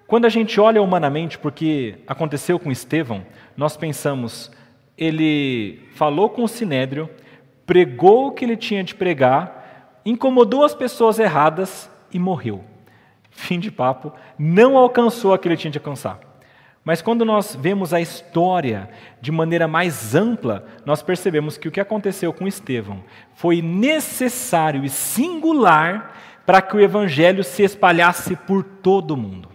[0.06, 4.52] quando a gente olha humanamente, porque aconteceu com Estevão, nós pensamos,
[4.96, 7.10] ele falou com o sinédrio,
[7.66, 12.64] pregou o que ele tinha de pregar, incomodou as pessoas erradas e morreu.
[13.30, 16.20] Fim de papo, não alcançou aquilo que tinha de alcançar.
[16.84, 18.90] Mas quando nós vemos a história
[19.20, 23.02] de maneira mais ampla, nós percebemos que o que aconteceu com Estevão
[23.34, 29.48] foi necessário e singular para que o evangelho se espalhasse por todo o mundo.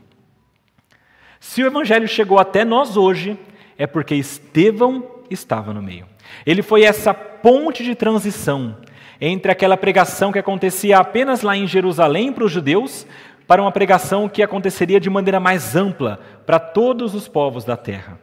[1.39, 3.37] Se o evangelho chegou até nós hoje,
[3.77, 6.07] é porque Estevão estava no meio.
[6.45, 8.77] Ele foi essa ponte de transição
[9.19, 13.05] entre aquela pregação que acontecia apenas lá em Jerusalém para os judeus,
[13.47, 18.19] para uma pregação que aconteceria de maneira mais ampla para todos os povos da terra.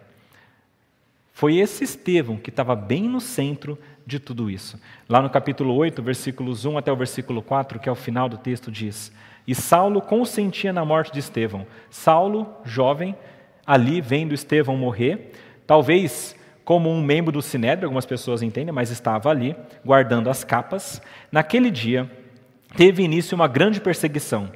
[1.32, 4.78] Foi esse Estevão que estava bem no centro de tudo isso.
[5.08, 8.36] Lá no capítulo 8, versículos 1 até o versículo 4, que é o final do
[8.36, 9.10] texto, diz:
[9.46, 11.66] E Saulo consentia na morte de Estevão.
[11.90, 13.16] Saulo, jovem,
[13.66, 15.32] ali vendo Estevão morrer,
[15.66, 19.54] talvez como um membro do sinédrio, algumas pessoas entendem, mas estava ali,
[19.84, 21.00] guardando as capas.
[21.30, 22.10] Naquele dia,
[22.76, 24.50] teve início uma grande perseguição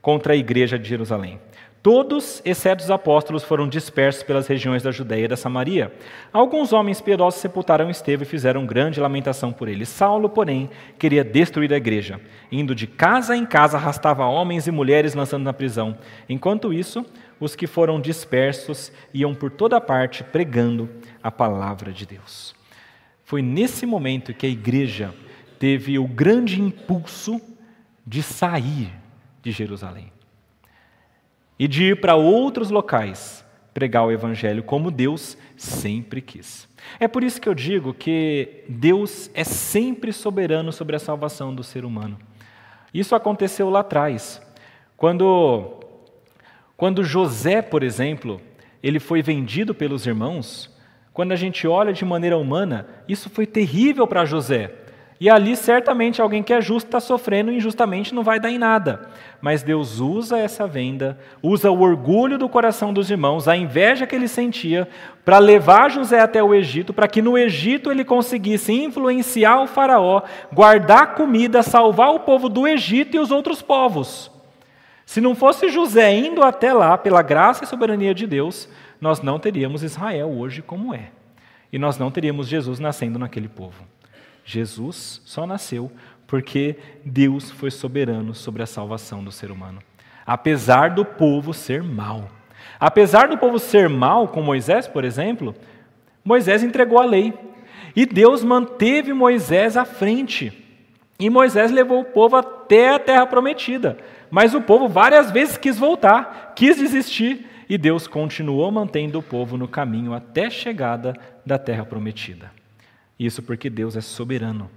[0.00, 1.38] contra a igreja de Jerusalém.
[1.82, 5.92] Todos, exceto os apóstolos, foram dispersos pelas regiões da Judéia e da Samaria.
[6.32, 9.84] Alguns homens piedosos sepultaram Estevão e fizeram grande lamentação por ele.
[9.84, 12.20] Saulo, porém, queria destruir a igreja.
[12.52, 15.98] Indo de casa em casa, arrastava homens e mulheres lançando na prisão.
[16.28, 17.04] Enquanto isso,
[17.42, 20.88] os que foram dispersos iam por toda parte pregando
[21.20, 22.54] a palavra de Deus.
[23.24, 25.12] Foi nesse momento que a igreja
[25.58, 27.40] teve o grande impulso
[28.06, 28.92] de sair
[29.42, 30.12] de Jerusalém
[31.58, 36.68] e de ir para outros locais pregar o Evangelho como Deus sempre quis.
[37.00, 41.64] É por isso que eu digo que Deus é sempre soberano sobre a salvação do
[41.64, 42.16] ser humano.
[42.94, 44.40] Isso aconteceu lá atrás,
[44.96, 45.81] quando,
[46.82, 48.40] quando José, por exemplo,
[48.82, 50.68] ele foi vendido pelos irmãos.
[51.12, 54.72] Quando a gente olha de maneira humana, isso foi terrível para José,
[55.20, 59.08] e ali certamente alguém que é justo está sofrendo injustamente não vai dar em nada.
[59.40, 64.16] Mas Deus usa essa venda, usa o orgulho do coração dos irmãos, a inveja que
[64.16, 64.88] ele sentia,
[65.24, 70.22] para levar José até o Egito, para que no Egito ele conseguisse influenciar o Faraó,
[70.52, 74.32] guardar comida, salvar o povo do Egito e os outros povos.
[75.12, 78.66] Se não fosse José indo até lá, pela graça e soberania de Deus,
[78.98, 81.10] nós não teríamos Israel hoje como é.
[81.70, 83.84] E nós não teríamos Jesus nascendo naquele povo.
[84.42, 85.92] Jesus só nasceu
[86.26, 89.80] porque Deus foi soberano sobre a salvação do ser humano.
[90.24, 92.30] Apesar do povo ser mau.
[92.80, 95.54] Apesar do povo ser mau, com Moisés, por exemplo,
[96.24, 97.34] Moisés entregou a lei.
[97.94, 100.58] E Deus manteve Moisés à frente.
[101.20, 103.98] E Moisés levou o povo até a terra prometida.
[104.32, 107.46] Mas o povo várias vezes quis voltar, quis desistir.
[107.68, 111.14] E Deus continuou mantendo o povo no caminho até a chegada
[111.44, 112.50] da terra prometida.
[113.18, 114.70] Isso porque Deus é soberano.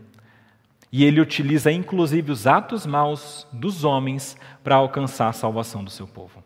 [0.92, 6.06] E ele utiliza inclusive os atos maus dos homens para alcançar a salvação do seu
[6.06, 6.44] povo.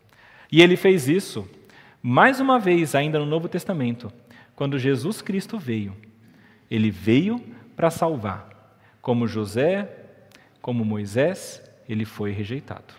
[0.50, 1.48] E ele fez isso
[2.00, 4.12] mais uma vez, ainda no Novo Testamento,
[4.54, 5.96] quando Jesus Cristo veio.
[6.70, 7.40] Ele veio
[7.74, 8.76] para salvar.
[9.02, 9.88] Como José,
[10.62, 11.60] como Moisés,
[11.92, 12.94] ele foi rejeitado.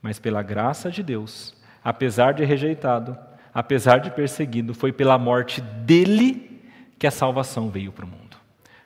[0.00, 3.16] Mas pela graça de Deus, apesar de rejeitado,
[3.52, 6.62] apesar de perseguido, foi pela morte dele
[6.98, 8.36] que a salvação veio para o mundo.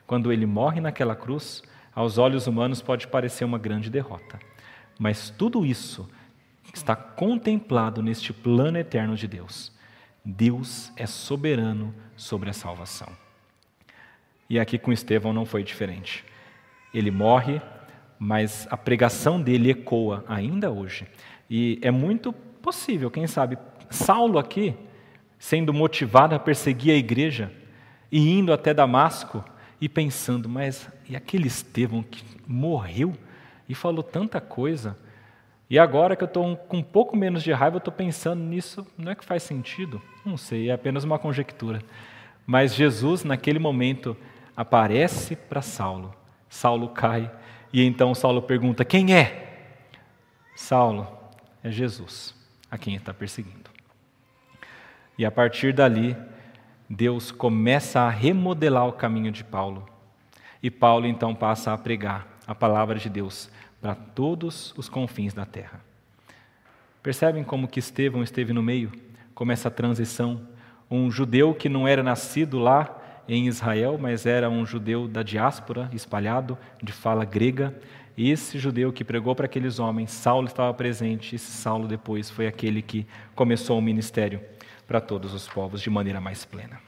[0.05, 4.39] Quando ele morre naquela cruz, aos olhos humanos pode parecer uma grande derrota.
[4.99, 6.09] Mas tudo isso
[6.73, 9.71] está contemplado neste plano eterno de Deus.
[10.23, 13.09] Deus é soberano sobre a salvação.
[14.49, 16.23] E aqui com Estevão não foi diferente.
[16.93, 17.61] Ele morre,
[18.19, 21.07] mas a pregação dele ecoa ainda hoje.
[21.49, 23.57] E é muito possível, quem sabe,
[23.89, 24.75] Saulo aqui,
[25.39, 27.51] sendo motivado a perseguir a igreja
[28.11, 29.43] e indo até Damasco
[29.79, 33.13] e pensando, mas e aquele Estevão que morreu
[33.69, 34.97] e falou tanta coisa?
[35.69, 38.87] E agora que eu estou com um pouco menos de raiva, eu estou pensando nisso,
[38.97, 40.01] não é que faz sentido?
[40.25, 41.81] Não sei, é apenas uma conjectura.
[42.45, 44.15] Mas Jesus, naquele momento,
[44.55, 46.15] aparece para Saulo.
[46.49, 47.29] Saulo cai,
[47.71, 49.45] e então Saulo pergunta: Quem é?
[50.55, 51.07] Saulo,
[51.63, 52.33] é Jesus,
[52.69, 53.69] a quem está perseguindo.
[55.17, 56.15] E a partir dali,
[56.89, 59.87] Deus começa a remodelar o caminho de Paulo.
[60.61, 63.49] E Paulo então passa a pregar a palavra de Deus
[63.81, 65.81] para todos os confins da terra.
[67.03, 68.91] Percebem como que Estevão esteve no meio,
[69.35, 70.47] como essa transição,
[70.89, 72.96] um judeu que não era nascido lá
[73.27, 77.75] em Israel, mas era um judeu da diáspora, espalhado, de fala grega.
[78.15, 82.47] E esse judeu que pregou para aqueles homens, Saulo estava presente, esse Saulo depois foi
[82.47, 83.05] aquele que
[83.35, 84.41] começou o ministério
[84.87, 86.79] para todos os povos de maneira mais plena.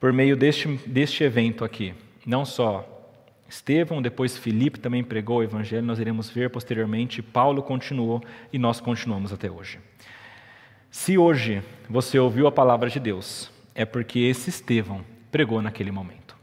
[0.00, 1.94] Por meio deste, deste evento aqui,
[2.26, 2.90] não só
[3.48, 8.80] Estevão, depois Filipe também pregou o evangelho, nós iremos ver posteriormente, Paulo continuou e nós
[8.80, 9.78] continuamos até hoje.
[10.90, 16.36] Se hoje você ouviu a palavra de Deus, é porque esse Estevão pregou naquele momento.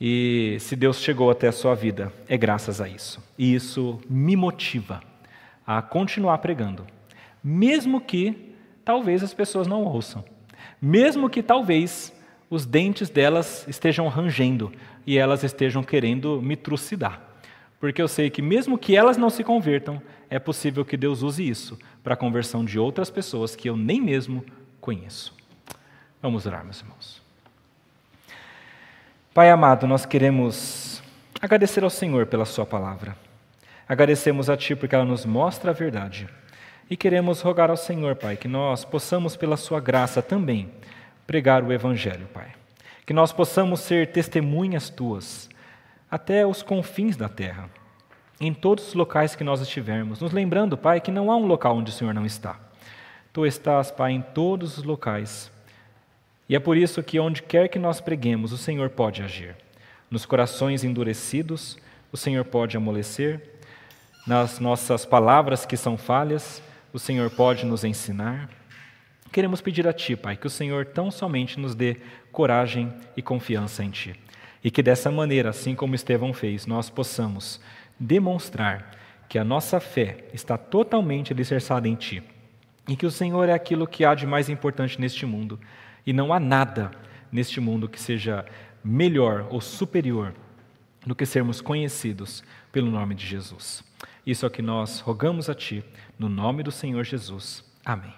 [0.00, 3.22] E se Deus chegou até a sua vida, é graças a isso.
[3.36, 5.00] E isso me motiva
[5.66, 6.86] a continuar pregando,
[7.42, 8.54] mesmo que
[8.84, 10.24] talvez as pessoas não ouçam,
[10.80, 12.12] mesmo que talvez
[12.48, 14.72] os dentes delas estejam rangendo,
[15.06, 17.22] e elas estejam querendo me trucidar.
[17.80, 21.48] Porque eu sei que, mesmo que elas não se convertam, é possível que Deus use
[21.48, 24.44] isso para a conversão de outras pessoas que eu nem mesmo
[24.80, 25.37] conheço.
[26.20, 27.22] Vamos orar, meus irmãos.
[29.32, 31.02] Pai amado, nós queremos
[31.40, 33.16] agradecer ao Senhor pela Sua palavra.
[33.88, 36.28] Agradecemos a Ti porque ela nos mostra a verdade.
[36.90, 40.70] E queremos rogar ao Senhor, Pai, que nós possamos, pela Sua graça também,
[41.26, 42.58] pregar o Evangelho, Pai
[43.08, 45.48] que nós possamos ser testemunhas tuas
[46.10, 47.70] até os confins da terra,
[48.38, 51.78] em todos os locais que nós estivermos, nos lembrando, Pai, que não há um local
[51.78, 52.60] onde o Senhor não está.
[53.32, 55.50] Tu estás, Pai, em todos os locais.
[56.48, 59.54] E é por isso que onde quer que nós preguemos, o Senhor pode agir.
[60.10, 61.78] Nos corações endurecidos,
[62.10, 63.40] o Senhor pode amolecer.
[64.26, 68.48] Nas nossas palavras que são falhas, o Senhor pode nos ensinar.
[69.30, 71.96] Queremos pedir a Ti, Pai, que o Senhor tão somente nos dê
[72.32, 74.18] coragem e confiança em Ti.
[74.64, 77.60] E que dessa maneira, assim como Estevão fez, nós possamos
[78.00, 78.96] demonstrar
[79.28, 82.22] que a nossa fé está totalmente alicerçada em Ti.
[82.88, 85.60] E que o Senhor é aquilo que há de mais importante neste mundo.
[86.08, 86.90] E não há nada
[87.30, 88.46] neste mundo que seja
[88.82, 90.32] melhor ou superior
[91.06, 92.42] do que sermos conhecidos
[92.72, 93.84] pelo nome de Jesus.
[94.26, 95.84] Isso é o que nós rogamos a Ti,
[96.18, 97.62] no nome do Senhor Jesus.
[97.84, 98.14] Amém.